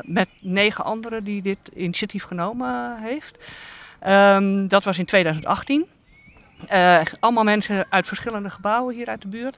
met 0.02 0.28
negen 0.40 0.84
anderen 0.84 1.24
die 1.24 1.42
dit 1.42 1.58
initiatief 1.74 2.24
genomen 2.24 2.96
heeft. 3.02 3.38
Ehm, 4.00 4.66
dat 4.66 4.84
was 4.84 4.98
in 4.98 5.04
2018. 5.04 5.86
Eh, 6.66 7.00
allemaal 7.20 7.44
mensen 7.44 7.86
uit 7.90 8.06
verschillende 8.06 8.50
gebouwen 8.50 8.94
hier 8.94 9.06
uit 9.06 9.22
de 9.22 9.28
buurt. 9.28 9.56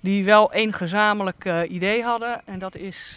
Die 0.00 0.24
wel 0.24 0.52
één 0.52 0.72
gezamenlijk 0.72 1.66
idee 1.68 2.02
hadden. 2.02 2.40
En 2.44 2.58
dat 2.58 2.76
is 2.76 3.16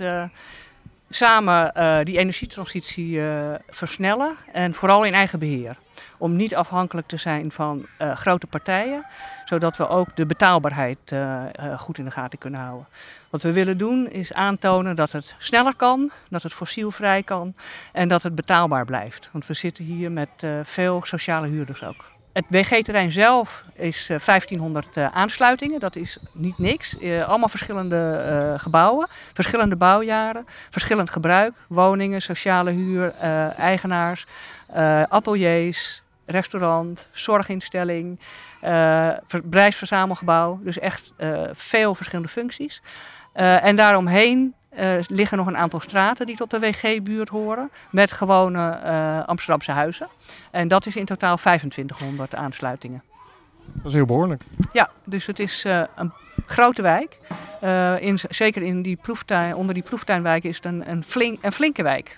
samen 1.09 1.73
eh, 1.73 1.99
die 2.03 2.17
energietransitie 2.17 3.21
eh, 3.21 3.53
versnellen. 3.69 4.35
En 4.51 4.73
vooral 4.73 5.03
in 5.03 5.13
eigen 5.13 5.39
beheer 5.39 5.77
om 6.17 6.35
niet 6.35 6.55
afhankelijk 6.55 7.07
te 7.07 7.17
zijn 7.17 7.51
van 7.51 7.85
eh, 7.97 8.15
grote 8.15 8.47
partijen, 8.47 9.05
zodat 9.45 9.77
we 9.77 9.87
ook 9.87 10.15
de 10.15 10.25
betaalbaarheid 10.25 11.13
goed 11.77 11.97
in 11.97 12.05
de 12.05 12.11
gaten 12.11 12.39
kunnen 12.39 12.59
houden. 12.59 12.87
Wat 13.29 13.43
we 13.43 13.53
willen 13.53 13.77
doen 13.77 14.09
is 14.09 14.33
aantonen 14.33 14.95
dat 14.95 15.11
het 15.11 15.35
sneller 15.37 15.75
kan, 15.75 16.11
dat 16.29 16.43
het 16.43 16.53
fossielvrij 16.53 17.23
kan 17.23 17.55
en 17.91 18.07
dat 18.07 18.23
het 18.23 18.35
betaalbaar 18.35 18.85
blijft. 18.85 19.29
Want 19.31 19.47
we 19.47 19.53
zitten 19.53 19.83
hier 19.83 20.11
met 20.11 20.45
veel 20.63 21.01
sociale 21.05 21.47
huurders 21.47 21.83
ook. 21.83 22.14
Het 22.35 22.45
WG-terrein 22.49 23.11
zelf 23.11 23.63
is 23.73 24.09
eh, 24.09 24.19
1500 24.19 24.97
eh, 24.97 25.07
aansluitingen, 25.11 25.79
dat 25.79 25.95
is 25.95 26.17
niet 26.31 26.57
niks. 26.57 26.97
Eh, 26.97 27.27
allemaal 27.27 27.49
verschillende 27.49 28.11
eh, 28.11 28.59
gebouwen, 28.59 29.07
verschillende 29.33 29.75
bouwjaren, 29.75 30.45
verschillend 30.69 31.09
gebruik, 31.09 31.53
woningen, 31.67 32.21
sociale 32.21 32.71
huur, 32.71 33.13
eh, 33.19 33.59
eigenaars, 33.59 34.25
eh, 34.67 35.03
ateliers, 35.03 36.03
restaurant, 36.25 37.07
zorginstelling, 37.11 38.19
eh 38.61 39.11
bedrijfsverzamelgebouw. 39.43 40.59
Dus 40.63 40.79
echt 40.79 41.13
eh, 41.17 41.41
veel 41.53 41.95
verschillende 41.95 42.29
functies. 42.29 42.81
Eh, 43.33 43.63
en 43.63 43.75
daaromheen 43.75 44.53
eh, 44.75 44.97
liggen 45.07 45.37
nog 45.37 45.47
een 45.47 45.57
aantal 45.57 45.79
straten 45.79 46.25
die 46.25 46.35
tot 46.35 46.51
de 46.51 46.59
WG-buurt 46.59 47.29
horen. 47.29 47.71
Met 47.91 48.11
gewone 48.11 48.69
eh, 48.69 49.23
Amsterdamse 49.25 49.71
huizen. 49.71 50.07
En 50.51 50.67
dat 50.67 50.85
is 50.85 50.95
in 50.95 51.05
totaal 51.05 51.37
2500 51.37 52.35
aansluitingen. 52.35 53.03
Dat 53.73 53.85
is 53.85 53.93
heel 53.93 54.05
behoorlijk. 54.05 54.43
Ja, 54.71 54.89
dus 55.03 55.25
het 55.25 55.39
is 55.39 55.65
eh, 55.65 55.83
een 55.95 56.11
grote 56.45 56.81
wijk. 56.81 57.19
In, 57.99 58.19
zeker 58.29 58.61
in 58.61 58.81
die 58.81 58.95
proeftuin, 59.01 59.55
onder 59.55 59.73
die 59.73 59.83
proeftuinwijk 59.83 60.43
is 60.43 60.55
het 60.55 60.65
een, 60.65 60.89
een, 60.89 61.03
flink, 61.03 61.37
een 61.41 61.51
flinke 61.51 61.83
wijk. 61.83 62.17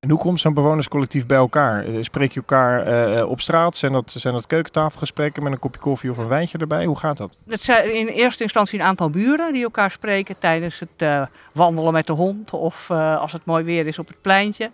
En 0.00 0.10
hoe 0.10 0.18
komt 0.18 0.40
zo'n 0.40 0.54
bewonerscollectief 0.54 1.26
bij 1.26 1.36
elkaar? 1.36 1.84
Eh, 1.84 1.94
Spreek 2.00 2.32
je 2.32 2.40
elkaar 2.40 2.82
eh, 2.82 3.28
op 3.30 3.40
straat? 3.40 3.76
Zijn 3.76 3.92
dat, 3.92 4.10
zijn 4.10 4.34
dat 4.34 4.46
keukentafelgesprekken 4.46 5.42
met 5.42 5.52
een 5.52 5.58
kopje 5.58 5.80
koffie 5.80 6.10
of 6.10 6.16
een 6.16 6.28
wijntje 6.28 6.58
erbij? 6.58 6.84
Hoe 6.84 6.98
gaat 6.98 7.16
dat? 7.16 7.38
Het 7.46 7.62
zijn 7.62 7.94
in 7.94 8.06
eerste 8.06 8.42
instantie 8.42 8.78
een 8.78 8.84
aantal 8.84 9.10
buren 9.10 9.52
die 9.52 9.62
elkaar 9.62 9.90
spreken 9.90 10.38
tijdens 10.38 10.78
het 10.78 10.88
eh, 10.96 11.22
wandelen 11.52 11.92
met 11.92 12.06
de 12.06 12.12
hond 12.12 12.50
of 12.50 12.90
eh, 12.90 13.20
als 13.20 13.32
het 13.32 13.44
mooi 13.44 13.64
weer 13.64 13.86
is 13.86 13.98
op 13.98 14.08
het 14.08 14.20
pleintje. 14.20 14.70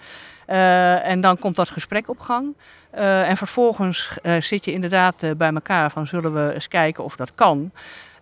Eh, 0.46 1.06
en 1.06 1.20
dan 1.20 1.38
komt 1.38 1.56
dat 1.56 1.68
gesprek 1.68 2.08
op 2.08 2.18
gang. 2.20 2.54
Eh, 2.96 3.28
en 3.28 3.36
vervolgens 3.36 4.18
eh, 4.22 4.40
zit 4.40 4.64
je 4.64 4.72
inderdaad 4.72 5.22
eh, 5.22 5.30
bij 5.36 5.52
elkaar 5.52 5.90
van 5.90 6.06
zullen 6.06 6.34
we 6.34 6.54
eens 6.54 6.68
kijken 6.68 7.04
of 7.04 7.16
dat 7.16 7.34
kan. 7.34 7.72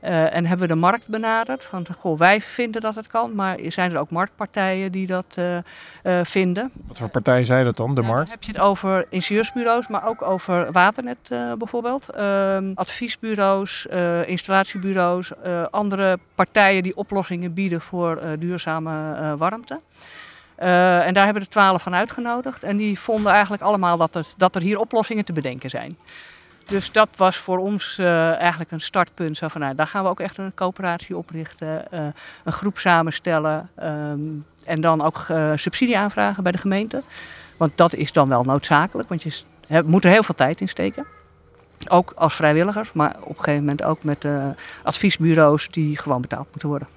Eh, 0.04 0.34
en 0.34 0.46
hebben 0.46 0.68
we 0.68 0.74
de 0.74 0.80
markt 0.80 1.06
benaderd 1.06 1.64
van 1.64 1.86
goh, 1.98 2.18
wij 2.18 2.40
vinden 2.40 2.80
dat 2.80 2.94
het 2.94 3.06
kan, 3.06 3.34
maar 3.34 3.58
zijn 3.68 3.92
er 3.92 3.98
ook 3.98 4.10
marktpartijen 4.10 4.92
die 4.92 5.06
dat 5.06 5.24
eh, 5.34 5.56
eh, 5.56 6.24
vinden? 6.24 6.70
Wat 6.86 6.98
voor 6.98 7.08
partij 7.08 7.44
zijn 7.44 7.64
dat 7.64 7.76
dan? 7.76 7.94
De 7.94 8.02
markt? 8.02 8.30
heb 8.30 8.42
je 8.42 8.52
het 8.52 8.60
over 8.60 9.06
ingenieursbureaus, 9.08 9.88
maar 9.88 10.08
ook 10.08 10.22
over 10.22 10.72
Waternet 10.72 11.28
bijvoorbeeld. 11.58 12.08
Ehm, 12.08 12.72
adviesbureaus, 12.74 13.86
installatiebureaus, 14.26 15.32
andere 15.70 16.18
partijen 16.34 16.82
die 16.82 16.96
oplossingen 16.96 17.54
bieden 17.54 17.80
voor 17.80 18.22
duurzame 18.38 19.36
warmte. 19.36 19.80
En 20.56 21.14
daar 21.14 21.24
hebben 21.24 21.42
we 21.42 21.48
er 21.48 21.54
twaalf 21.54 21.82
van 21.82 21.94
uitgenodigd. 21.94 22.62
En 22.62 22.76
die 22.76 22.98
vonden 22.98 23.32
eigenlijk 23.32 23.62
allemaal 23.62 23.96
dat 23.96 24.14
er, 24.14 24.26
dat 24.36 24.54
er 24.54 24.62
hier 24.62 24.78
oplossingen 24.78 25.24
te 25.24 25.32
bedenken 25.32 25.70
zijn. 25.70 25.96
Dus 26.66 26.92
dat 26.92 27.08
was 27.16 27.36
voor 27.36 27.58
ons 27.58 27.98
eh, 27.98 28.38
eigenlijk 28.38 28.70
een 28.70 28.80
startpunt. 28.80 29.36
Zo 29.36 29.48
van, 29.48 29.60
nou, 29.60 29.74
daar 29.74 29.86
gaan 29.86 30.02
we 30.02 30.08
ook 30.08 30.20
echt 30.20 30.38
een 30.38 30.54
coöperatie 30.54 31.16
oprichten, 31.16 31.92
eh, 31.92 32.06
een 32.44 32.52
groep 32.52 32.78
samenstellen 32.78 33.70
ehm, 33.74 34.20
en 34.64 34.80
dan 34.80 35.02
ook 35.02 35.24
eh, 35.28 35.52
subsidie 35.54 35.98
aanvragen 35.98 36.42
bij 36.42 36.52
de 36.52 36.58
gemeente. 36.58 37.02
Want 37.56 37.76
dat 37.76 37.94
is 37.94 38.12
dan 38.12 38.28
wel 38.28 38.42
noodzakelijk, 38.42 39.08
want 39.08 39.22
je 39.22 39.32
moet 39.84 40.04
er 40.04 40.10
heel 40.10 40.22
veel 40.22 40.34
tijd 40.34 40.60
in 40.60 40.68
steken. 40.68 41.06
Ook 41.88 42.12
als 42.16 42.34
vrijwilligers, 42.34 42.92
maar 42.92 43.16
op 43.20 43.28
een 43.28 43.44
gegeven 43.44 43.60
moment 43.60 43.82
ook 43.82 44.02
met 44.02 44.26
adviesbureaus 44.82 45.68
die 45.68 45.98
gewoon 45.98 46.20
betaald 46.20 46.46
moeten 46.50 46.68
worden. 46.68 46.88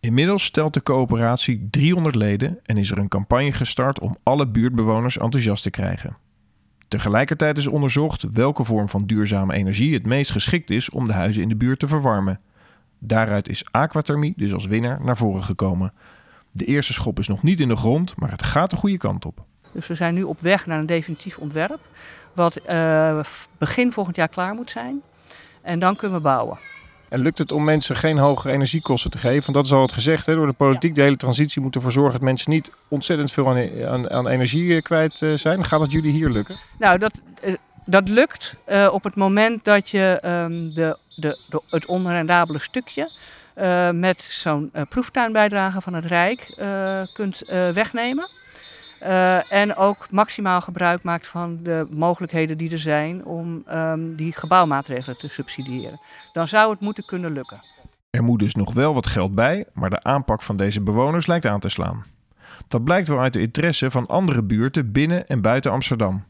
Inmiddels 0.00 0.44
stelt 0.44 0.74
de 0.74 0.82
coöperatie 0.82 1.68
300 1.70 2.14
leden 2.14 2.58
en 2.62 2.76
is 2.76 2.90
er 2.90 2.98
een 2.98 3.08
campagne 3.08 3.52
gestart 3.52 4.00
om 4.00 4.16
alle 4.22 4.46
buurtbewoners 4.46 5.18
enthousiast 5.18 5.62
te 5.62 5.70
krijgen. 5.70 6.12
Tegelijkertijd 6.94 7.58
is 7.58 7.66
onderzocht 7.66 8.26
welke 8.32 8.64
vorm 8.64 8.88
van 8.88 9.06
duurzame 9.06 9.54
energie 9.54 9.94
het 9.94 10.06
meest 10.06 10.30
geschikt 10.30 10.70
is 10.70 10.90
om 10.90 11.06
de 11.06 11.12
huizen 11.12 11.42
in 11.42 11.48
de 11.48 11.56
buurt 11.56 11.78
te 11.78 11.86
verwarmen. 11.86 12.40
Daaruit 12.98 13.48
is 13.48 13.64
aquathermie 13.70 14.32
dus 14.36 14.52
als 14.52 14.66
winnaar 14.66 15.04
naar 15.04 15.16
voren 15.16 15.42
gekomen. 15.42 15.92
De 16.50 16.64
eerste 16.64 16.92
schop 16.92 17.18
is 17.18 17.28
nog 17.28 17.42
niet 17.42 17.60
in 17.60 17.68
de 17.68 17.76
grond, 17.76 18.16
maar 18.16 18.30
het 18.30 18.42
gaat 18.42 18.70
de 18.70 18.76
goede 18.76 18.96
kant 18.96 19.24
op. 19.24 19.44
Dus 19.72 19.86
we 19.86 19.94
zijn 19.94 20.14
nu 20.14 20.22
op 20.22 20.40
weg 20.40 20.66
naar 20.66 20.78
een 20.78 20.86
definitief 20.86 21.38
ontwerp, 21.38 21.80
wat 22.32 22.56
eh, 22.56 23.20
begin 23.58 23.92
volgend 23.92 24.16
jaar 24.16 24.28
klaar 24.28 24.54
moet 24.54 24.70
zijn. 24.70 25.02
En 25.62 25.78
dan 25.78 25.96
kunnen 25.96 26.16
we 26.16 26.22
bouwen. 26.22 26.58
En 27.14 27.20
lukt 27.20 27.38
het 27.38 27.52
om 27.52 27.64
mensen 27.64 27.96
geen 27.96 28.18
hogere 28.18 28.52
energiekosten 28.52 29.10
te 29.10 29.18
geven? 29.18 29.42
Want 29.42 29.54
dat 29.54 29.64
is 29.64 29.72
al 29.72 29.78
wat 29.78 29.92
gezegd 29.92 30.26
hè, 30.26 30.34
door 30.34 30.46
de 30.46 30.52
politiek. 30.52 30.94
De 30.94 31.02
hele 31.02 31.16
transitie 31.16 31.62
moet 31.62 31.74
ervoor 31.74 31.92
zorgen 31.92 32.12
dat 32.12 32.20
mensen 32.20 32.50
niet 32.50 32.70
ontzettend 32.88 33.32
veel 33.32 33.48
aan, 33.48 33.86
aan, 33.86 34.10
aan 34.10 34.28
energie 34.28 34.74
eh, 34.74 34.82
kwijt 34.82 35.22
eh, 35.22 35.32
zijn. 35.34 35.64
Gaat 35.64 35.80
het 35.80 35.92
jullie 35.92 36.12
hier 36.12 36.30
lukken? 36.30 36.56
Nou, 36.78 36.98
dat, 36.98 37.20
eh, 37.40 37.54
dat 37.84 38.08
lukt 38.08 38.56
op 38.90 39.04
het 39.04 39.14
moment 39.14 39.64
dat 39.64 39.90
je 39.90 40.18
ehm, 40.22 40.70
de, 40.72 40.96
de, 41.16 41.38
de, 41.48 41.62
het 41.70 41.86
onrendabele 41.86 42.58
stukje 42.58 43.10
met 43.92 44.22
zo'n 44.22 44.72
proeftuinbijdrage 44.88 45.80
van 45.80 45.94
het 45.94 46.04
Rijk 46.04 46.54
kunt 47.12 47.42
wegnemen. 47.72 48.28
Eh, 48.98 49.52
en 49.52 49.76
ook 49.76 50.10
maximaal 50.10 50.60
gebruik 50.60 51.02
maakt 51.02 51.26
van 51.26 51.58
de 51.62 51.86
mogelijkheden 51.90 52.58
die 52.58 52.70
er 52.70 52.78
zijn 52.78 53.24
om 53.24 53.62
ehm, 53.66 54.14
die 54.14 54.32
gebouwmaatregelen 54.32 55.18
te 55.18 55.28
subsidiëren. 55.28 56.00
Dan 56.32 56.48
zou 56.48 56.70
het 56.70 56.80
moeten 56.80 57.04
kunnen 57.04 57.32
lukken. 57.32 57.60
Er 58.10 58.24
moet 58.24 58.38
dus 58.38 58.54
nog 58.54 58.72
wel 58.74 58.94
wat 58.94 59.06
geld 59.06 59.34
bij, 59.34 59.66
maar 59.72 59.90
de 59.90 60.02
aanpak 60.02 60.42
van 60.42 60.56
deze 60.56 60.80
bewoners 60.80 61.26
lijkt 61.26 61.46
aan 61.46 61.60
te 61.60 61.68
slaan. 61.68 62.04
Dat 62.68 62.84
blijkt 62.84 63.08
wel 63.08 63.20
uit 63.20 63.32
de 63.32 63.40
interesse 63.40 63.90
van 63.90 64.06
andere 64.06 64.42
buurten 64.42 64.92
binnen 64.92 65.26
en 65.26 65.40
buiten 65.40 65.70
Amsterdam. 65.70 66.24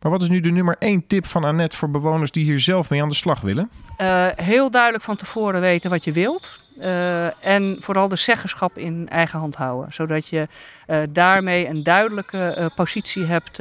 Maar 0.00 0.10
wat 0.12 0.22
is 0.22 0.28
nu 0.28 0.40
de 0.40 0.50
nummer 0.50 0.76
1 0.78 1.06
tip 1.06 1.26
van 1.26 1.44
Annette 1.44 1.76
voor 1.76 1.90
bewoners 1.90 2.30
die 2.30 2.44
hier 2.44 2.60
zelf 2.60 2.90
mee 2.90 3.02
aan 3.02 3.08
de 3.08 3.14
slag 3.14 3.40
willen? 3.40 3.70
Eh, 3.96 4.26
heel 4.34 4.70
duidelijk 4.70 5.04
van 5.04 5.16
tevoren 5.16 5.60
weten 5.60 5.90
wat 5.90 6.04
je 6.04 6.12
wilt. 6.12 6.67
Eh, 6.80 7.44
en 7.44 7.76
vooral 7.78 8.08
de 8.08 8.16
zeggenschap 8.16 8.78
in 8.78 9.08
eigen 9.08 9.38
hand 9.38 9.54
houden. 9.54 9.92
Zodat 9.92 10.28
je 10.28 10.48
eh, 10.86 11.02
daarmee 11.10 11.68
een 11.68 11.82
duidelijke 11.82 12.48
eh, 12.48 12.66
positie 12.74 13.24
hebt 13.24 13.58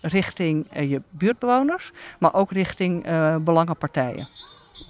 richting 0.00 0.66
je 0.72 1.02
buurtbewoners. 1.10 1.90
Maar 2.18 2.34
ook 2.34 2.52
richting 2.52 3.06
belangenpartijen. 3.44 4.28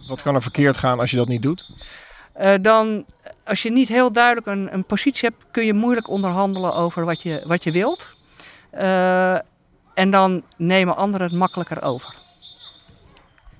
Wat 0.08 0.22
kan 0.22 0.34
er 0.34 0.42
verkeerd 0.42 0.76
gaan 0.76 1.00
als 1.00 1.10
je 1.10 1.16
dat 1.16 1.28
niet 1.28 1.42
doet? 1.42 1.70
Dan, 2.60 3.04
als 3.44 3.62
je 3.62 3.70
niet 3.70 3.88
heel 3.88 4.12
duidelijk 4.12 4.46
een, 4.46 4.74
een 4.74 4.84
positie 4.84 5.28
hebt, 5.28 5.44
kun 5.50 5.66
je 5.66 5.72
moeilijk 5.72 6.08
onderhandelen 6.08 6.74
over 6.74 7.04
wat 7.04 7.22
je, 7.22 7.44
wat 7.46 7.64
je 7.64 7.70
wilt. 7.70 8.08
En 9.94 10.10
dan 10.10 10.42
nemen 10.56 10.96
anderen 10.96 11.26
het 11.26 11.36
makkelijker 11.36 11.82
over. 11.82 12.14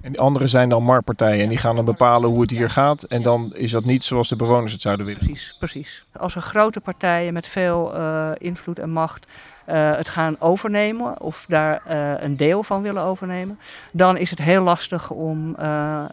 En 0.00 0.10
die 0.10 0.20
anderen 0.20 0.48
zijn 0.48 0.68
dan 0.68 0.82
marktpartijen 0.82 1.42
en 1.42 1.48
die 1.48 1.58
gaan 1.58 1.76
dan 1.76 1.84
bepalen 1.84 2.30
hoe 2.30 2.40
het 2.40 2.50
hier 2.50 2.70
gaat. 2.70 3.02
En 3.02 3.22
dan 3.22 3.54
is 3.54 3.70
dat 3.70 3.84
niet 3.84 4.04
zoals 4.04 4.28
de 4.28 4.36
bewoners 4.36 4.72
het 4.72 4.80
zouden 4.80 5.06
willen. 5.06 5.24
Precies, 5.24 5.56
precies. 5.58 6.04
Als 6.12 6.34
er 6.34 6.40
grote 6.40 6.80
partijen 6.80 7.32
met 7.32 7.48
veel 7.48 7.94
eh, 7.94 8.30
invloed 8.38 8.78
en 8.78 8.90
macht 8.90 9.26
eh, 9.64 9.96
het 9.96 10.08
gaan 10.08 10.36
overnemen 10.40 11.20
of 11.20 11.44
daar 11.48 11.82
eh, 11.86 12.22
een 12.22 12.36
deel 12.36 12.62
van 12.62 12.82
willen 12.82 13.04
overnemen, 13.04 13.58
dan 13.90 14.16
is 14.16 14.30
het 14.30 14.38
heel 14.38 14.62
lastig 14.62 15.10
om, 15.10 15.56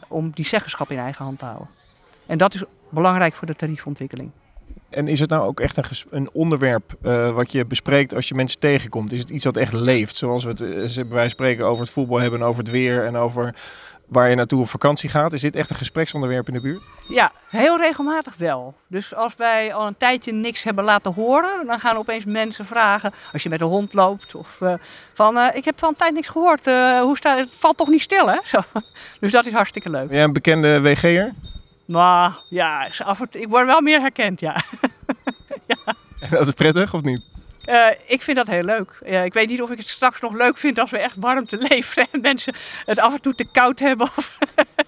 om 0.08 0.32
die 0.34 0.46
zeggenschap 0.46 0.92
in 0.92 0.98
eigen 0.98 1.26
hand 1.26 1.40
te 1.40 1.46
houden. 1.46 1.68
En 2.26 2.38
dat 2.38 2.54
is 2.54 2.64
belangrijk 2.90 3.34
voor 3.34 3.48
de 3.48 3.56
tariefontwikkeling. 3.56 4.32
En 4.96 5.08
is 5.08 5.20
het 5.20 5.30
nou 5.30 5.44
ook 5.48 5.60
echt 5.60 5.78
een, 5.78 5.84
een 6.10 6.30
onderwerp 6.34 6.96
eh, 7.02 7.32
wat 7.32 7.52
je 7.52 7.66
bespreekt 7.66 8.16
als 8.16 8.28
je 8.28 8.36
mensen 8.36 8.60
tegenkomt? 8.60 9.12
Is 9.12 9.20
het 9.20 9.30
iets 9.30 9.44
dat 9.44 9.58
echt 9.58 9.74
leeft? 9.74 10.16
Zoals 10.16 10.44
we 10.44 10.50
het 10.50 10.62
eh, 10.62 10.68
ze- 10.68 11.02
bij 11.02 11.10
wijze 11.10 11.20
van 11.20 11.30
spreken 11.30 11.66
over 11.66 11.84
het 11.84 11.94
voetbal 11.94 12.20
hebben 12.20 12.40
en 12.40 12.46
over 12.46 12.64
het 12.64 12.72
weer 12.72 13.06
en 13.06 13.16
over 13.16 13.56
waar 14.08 14.30
je 14.30 14.36
naartoe 14.36 14.60
op 14.62 14.70
vakantie 14.70 15.10
gaat. 15.10 15.34
Is 15.34 15.42
dit 15.42 15.56
echt 15.56 15.70
een 15.70 15.76
gespreksonderwerp 15.76 16.48
in 16.48 16.54
de 16.54 16.62
buurt? 16.62 16.82
Ja, 17.08 17.32
heel 17.50 17.78
regelmatig 17.78 18.36
wel. 18.38 18.74
Dus 18.88 19.16
als 19.16 19.36
wij 19.36 19.74
al 19.74 19.88
een 19.88 19.98
tijdje 19.98 20.32
niks 20.34 20.64
hebben 20.64 20.84
laten 20.84 21.14
horen, 21.14 21.66
dan 21.68 21.80
gaan 21.80 21.98
opeens 21.98 22.26
mensen 22.26 22.66
vragen, 22.66 23.14
als 23.34 23.44
je 23.44 23.50
met 23.50 23.62
een 23.62 23.68
hond 23.68 23.94
loopt, 23.94 24.36
of 24.36 24.58
eh, 24.62 24.74
van 25.14 25.38
ik 25.54 25.66
heb 25.66 25.80
van 25.80 25.90
een 25.90 25.96
tijd 25.96 26.14
niks 26.14 26.28
gehoord, 26.30 26.68
eh, 26.68 27.00
hoe 27.02 27.18
staat 27.18 27.38
het? 27.40 27.56
valt 27.56 27.78
toch 27.78 27.90
niet 27.90 28.02
stil 28.02 28.28
hè? 28.28 28.40
Zo. 28.54 28.60
Dus 29.20 29.32
dat 29.32 29.46
is 29.46 29.54
hartstikke 29.54 29.90
leuk. 29.90 30.08
Ben 30.08 30.16
jij 30.16 30.26
een 30.26 30.34
bekende 30.34 30.82
WG'er? 30.82 31.34
Maar 31.86 32.40
ja, 32.50 32.86
ik 33.32 33.48
word 33.50 33.66
wel 33.66 33.82
meer 33.82 34.00
herkend, 34.00 34.40
ja. 34.40 34.56
Dat 36.30 36.48
is 36.48 36.54
prettig 36.54 36.94
of 36.94 37.02
niet? 37.02 37.24
Eh, 37.66 37.88
ik 38.08 38.22
vind 38.22 38.38
dat 38.38 38.48
heel 38.48 38.64
leuk. 38.64 38.98
Ik 39.24 39.34
weet 39.34 39.50
niet 39.50 39.62
of 39.62 39.72
ik 39.72 39.78
het 39.78 39.88
straks 39.88 40.22
nog 40.22 40.34
leuk 40.34 40.58
vind 40.58 40.80
als 40.80 40.92
we 40.92 40.98
echt 40.98 41.16
warmte 41.20 41.58
leveren 41.70 42.08
en 42.12 42.22
mensen 42.22 42.54
het 42.86 43.00
af 43.00 43.14
en 43.14 43.22
toe 43.22 43.36
te 43.36 43.46
koud 43.46 43.80
hebben. 43.80 44.10
Of 44.16 44.38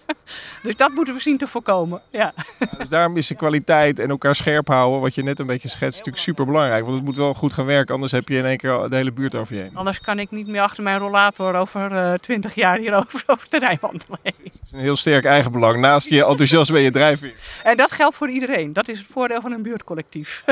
dus 0.64 0.76
dat 0.76 0.92
moeten 0.92 1.14
we 1.14 1.20
zien 1.20 1.38
te 1.38 1.48
voorkomen. 1.48 2.02
Ja. 2.12 2.34
Dus 2.78 2.90
daarom 2.90 3.18
is 3.18 3.28
de 3.28 3.36
kwaliteit 3.36 4.00
en 4.00 4.10
elkaar 4.10 4.36
scherp 4.36 4.68
houden, 4.68 5.02
wat 5.02 5.16
je 5.16 5.24
net 5.24 5.40
een 5.40 5.48
beetje 5.48 5.70
schetst, 5.70 5.98
natuurlijk 5.98 6.24
super 6.24 6.46
belangrijk. 6.46 6.84
Want 6.84 6.96
het 6.96 7.06
moet 7.06 7.18
wel 7.18 7.34
goed 7.34 7.54
gaan 7.54 7.66
werken, 7.66 7.94
anders 7.94 8.12
heb 8.12 8.28
je 8.28 8.38
in 8.38 8.46
één 8.46 8.58
keer 8.58 8.90
de 8.90 8.96
hele 8.96 9.12
buurt 9.12 9.36
over 9.36 9.56
je 9.56 9.62
heen. 9.62 9.76
Anders 9.76 10.00
kan 10.00 10.20
ik 10.20 10.32
niet 10.32 10.48
meer 10.48 10.62
achter 10.62 10.84
mijn 10.84 11.00
rollator 11.00 11.56
over 11.56 12.20
twintig 12.20 12.56
jaar 12.56 12.78
hier 12.78 12.94
over, 13.06 13.24
het 13.26 13.50
terrein 13.50 13.78
wandelen. 13.82 14.20
Het 14.24 14.36
is 14.66 14.72
een 14.72 14.80
heel 14.80 14.96
sterk 14.96 15.26
eigenbelang, 15.26 15.80
naast 15.80 16.10
je 16.10 16.26
enthousiasme 16.26 16.78
en 16.78 16.84
je 16.84 16.92
drijfveer. 16.92 17.36
En 17.64 17.78
dat 17.78 17.92
geldt 17.92 18.16
voor 18.16 18.30
iedereen. 18.30 18.74
Dat 18.74 18.88
is 18.88 18.98
het 18.98 19.08
voordeel 19.08 19.42
van 19.42 19.52
een 19.52 19.62
buurtcollectief. 19.62 20.44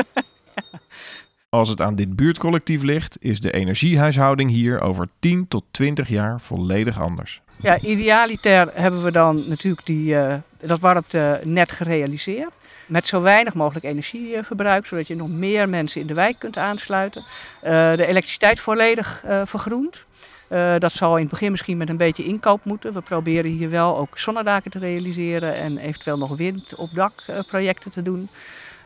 Als 1.48 1.68
het 1.68 1.80
aan 1.80 1.94
dit 1.94 2.16
buurtcollectief 2.16 2.82
ligt, 2.82 3.16
is 3.20 3.40
de 3.40 3.52
energiehuishouding 3.52 4.50
hier 4.50 4.80
over 4.80 5.08
10 5.18 5.48
tot 5.48 5.64
20 5.70 6.08
jaar 6.08 6.40
volledig 6.40 7.00
anders. 7.00 7.40
Ja, 7.60 7.80
idealiter 7.80 8.68
hebben 8.72 9.02
we 9.02 9.10
dan 9.10 9.48
natuurlijk 9.48 9.86
die, 9.86 10.16
eh, 10.16 10.36
dat 10.60 10.80
warmtenet 10.80 11.72
gerealiseerd. 11.72 12.50
Met 12.86 13.06
zo 13.06 13.20
weinig 13.22 13.54
mogelijk 13.54 13.84
energieverbruik, 13.84 14.86
zodat 14.86 15.06
je 15.06 15.16
nog 15.16 15.28
meer 15.28 15.68
mensen 15.68 16.00
in 16.00 16.06
de 16.06 16.14
wijk 16.14 16.38
kunt 16.38 16.56
aansluiten. 16.56 17.24
Eh, 17.62 17.70
de 17.96 18.06
elektriciteit 18.06 18.60
volledig 18.60 19.22
eh, 19.24 19.42
vergroend. 19.44 20.04
Dat 20.78 20.92
zal 20.92 21.14
in 21.14 21.20
het 21.20 21.30
begin 21.30 21.50
misschien 21.50 21.76
met 21.76 21.88
een 21.88 21.96
beetje 21.96 22.24
inkoop 22.24 22.64
moeten. 22.64 22.92
We 22.92 23.00
proberen 23.00 23.50
hier 23.50 23.70
wel 23.70 23.98
ook 23.98 24.18
zonnedaken 24.18 24.70
te 24.70 24.78
realiseren 24.78 25.54
en 25.54 25.78
eventueel 25.78 26.16
nog 26.16 26.36
wind 26.36 26.74
op 26.74 26.94
dak 26.94 27.12
eh, 27.26 27.38
projecten 27.46 27.90
te 27.90 28.02
doen. 28.02 28.28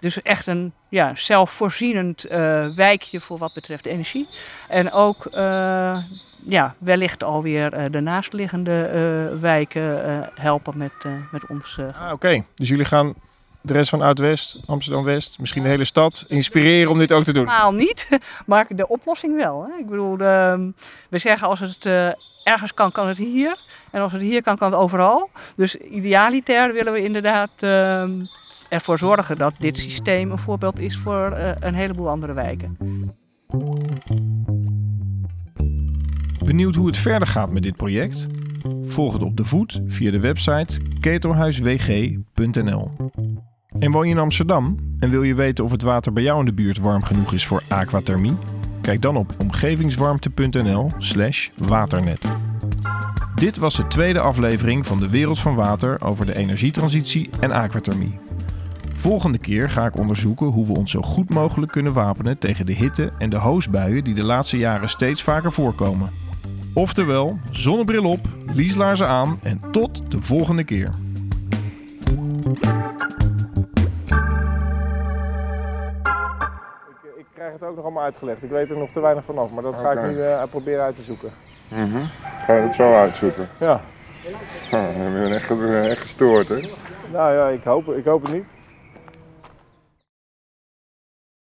Dus 0.01 0.23
echt 0.23 0.47
een 0.47 0.73
ja, 0.89 1.13
zelfvoorzienend 1.15 2.25
eh, 2.25 2.69
wijkje 2.75 3.21
voor 3.21 3.39
wat 3.39 3.55
betreft 3.55 3.87
energie. 3.87 4.29
En 4.69 4.93
ook 4.93 5.27
eh, 5.27 5.99
ja, 6.47 6.75
wellicht 6.79 7.25
alweer 7.25 7.73
eh, 7.73 7.85
de 7.91 8.01
naastliggende 8.01 9.39
wijken 9.41 10.29
helpen 10.35 10.79
met, 10.79 10.93
met 11.31 11.47
ons. 11.47 11.79
Ah, 12.01 12.13
Oké, 12.13 12.45
dus 12.55 12.69
jullie 12.69 12.85
gaan 12.85 13.15
de 13.61 13.73
rest 13.73 13.91
van 13.91 14.03
Oud-West, 14.03 14.59
Amsterdam-West, 14.67 15.39
misschien 15.39 15.63
de 15.63 15.69
hele 15.69 15.85
stad 15.85 16.25
inspireren 16.29 16.91
om 16.91 16.99
dit 16.99 17.13
ook 17.13 17.25
te 17.25 17.33
doen. 17.33 17.49
Helemaal 17.49 17.73
niet, 17.73 18.09
maar 18.47 18.67
de 18.69 18.89
oplossing 18.89 19.37
wel. 19.37 19.67
Hè? 19.71 19.79
Ik 19.79 19.89
bedoel, 19.89 20.17
de, 20.17 20.73
we 21.09 21.19
zeggen 21.19 21.49
als 21.49 21.61
het 21.61 21.85
ergens 22.45 22.75
kan, 22.75 22.93
kan 22.93 23.09
het 23.09 23.19
hier. 23.19 23.59
En 23.91 24.01
als 24.01 24.13
het 24.13 24.23
hier 24.23 24.43
kan, 24.43 24.57
kan 24.57 24.71
het 24.71 24.81
overal. 24.81 25.31
Dus 25.57 25.77
idealiter 25.77 26.73
willen 26.73 26.93
we 26.93 27.03
inderdaad 27.03 27.51
eh, 27.59 28.09
ervoor 28.69 28.99
zorgen 28.99 29.37
dat 29.37 29.55
dit 29.59 29.79
systeem 29.79 30.31
een 30.31 30.39
voorbeeld 30.39 30.79
is 30.79 30.97
voor 30.97 31.33
eh, 31.33 31.53
een 31.61 31.75
heleboel 31.75 32.09
andere 32.09 32.33
wijken. 32.33 32.79
Benieuwd 36.45 36.75
hoe 36.75 36.87
het 36.87 36.97
verder 36.97 37.29
gaat 37.29 37.51
met 37.51 37.63
dit 37.63 37.77
project? 37.77 38.27
Volg 38.85 39.13
het 39.13 39.23
op 39.23 39.37
de 39.37 39.45
voet 39.45 39.81
via 39.87 40.11
de 40.11 40.21
website 40.21 40.81
ketelhuiswg.nl. 41.01 42.91
En 43.79 43.91
woon 43.91 44.07
je 44.07 44.15
in 44.15 44.21
Amsterdam 44.21 44.77
en 44.99 45.11
wil 45.11 45.23
je 45.23 45.35
weten 45.35 45.65
of 45.65 45.71
het 45.71 45.83
water 45.83 46.13
bij 46.13 46.23
jou 46.23 46.39
in 46.39 46.45
de 46.45 46.53
buurt 46.53 46.79
warm 46.79 47.03
genoeg 47.03 47.33
is 47.33 47.47
voor 47.47 47.63
aquathermie? 47.69 48.37
Kijk 48.83 49.03
dan 49.03 49.17
op 49.17 49.35
omgevingswarmte.nl/slash 49.39 51.49
waternet. 51.57 52.29
Dit 53.35 53.57
was 53.57 53.77
de 53.77 53.87
tweede 53.87 54.21
aflevering 54.21 54.87
van 54.87 54.99
de 54.99 55.09
Wereld 55.09 55.39
van 55.39 55.55
Water 55.55 56.05
over 56.05 56.27
de 56.27 56.37
energietransitie 56.37 57.31
en 57.41 57.53
aquathermie. 57.53 58.19
Volgende 58.93 59.39
keer 59.39 59.71
ga 59.71 59.87
ik 59.87 59.99
onderzoeken 59.99 60.47
hoe 60.47 60.67
we 60.67 60.73
ons 60.73 60.91
zo 60.91 61.03
goed 61.03 61.31
mogelijk 61.31 61.73
kunnen 61.73 61.93
wapenen 61.93 62.39
tegen 62.39 62.67
de 62.67 62.73
hitte 62.73 63.13
en 63.19 63.31
de 63.31 63.37
hoosbuien 63.37 64.05
die 64.05 64.15
de 64.15 64.25
laatste 64.25 64.59
jaren 64.59 64.89
steeds 64.89 65.23
vaker 65.23 65.53
voorkomen. 65.53 66.11
Oftewel, 66.75 67.39
zonnebril 67.51 68.05
op, 68.05 68.29
lieslaarzen 68.53 69.09
aan 69.09 69.39
en 69.43 69.61
tot 69.71 70.11
de 70.11 70.21
volgende 70.21 70.65
keer. 70.65 70.93
Krijg 77.57 77.61
het 77.61 77.71
ook 77.71 77.77
nog 77.77 77.85
allemaal 77.85 78.05
uitgelegd. 78.05 78.43
Ik 78.43 78.51
weet 78.51 78.71
er 78.71 78.77
nog 78.77 78.91
te 78.93 79.01
weinig 79.01 79.25
vanaf, 79.25 79.51
maar 79.51 79.63
dat 79.63 79.77
ga 79.77 79.93
ik 79.93 80.03
nu 80.03 80.23
eh, 80.23 80.43
proberen 80.51 80.85
uit 80.85 80.97
te 80.97 81.03
zoeken. 81.03 81.31
Mhm. 81.69 82.05
Ga 82.47 82.55
je 82.55 82.63
het 82.63 82.75
zo 82.75 82.95
uitzoeken? 82.95 83.49
Ja, 83.59 83.81
Oh, 84.73 84.97
dan 84.97 85.13
ben 85.13 85.29
je 85.29 85.35
echt, 85.35 85.87
echt 85.89 86.01
gestoord, 86.01 86.49
hè? 86.49 86.59
nou 87.13 87.35
ja, 87.35 87.49
ik 87.49 87.65
hoop, 87.65 87.89
ik 87.89 88.05
hoop 88.05 88.23
het 88.23 88.33
niet. 88.33 88.45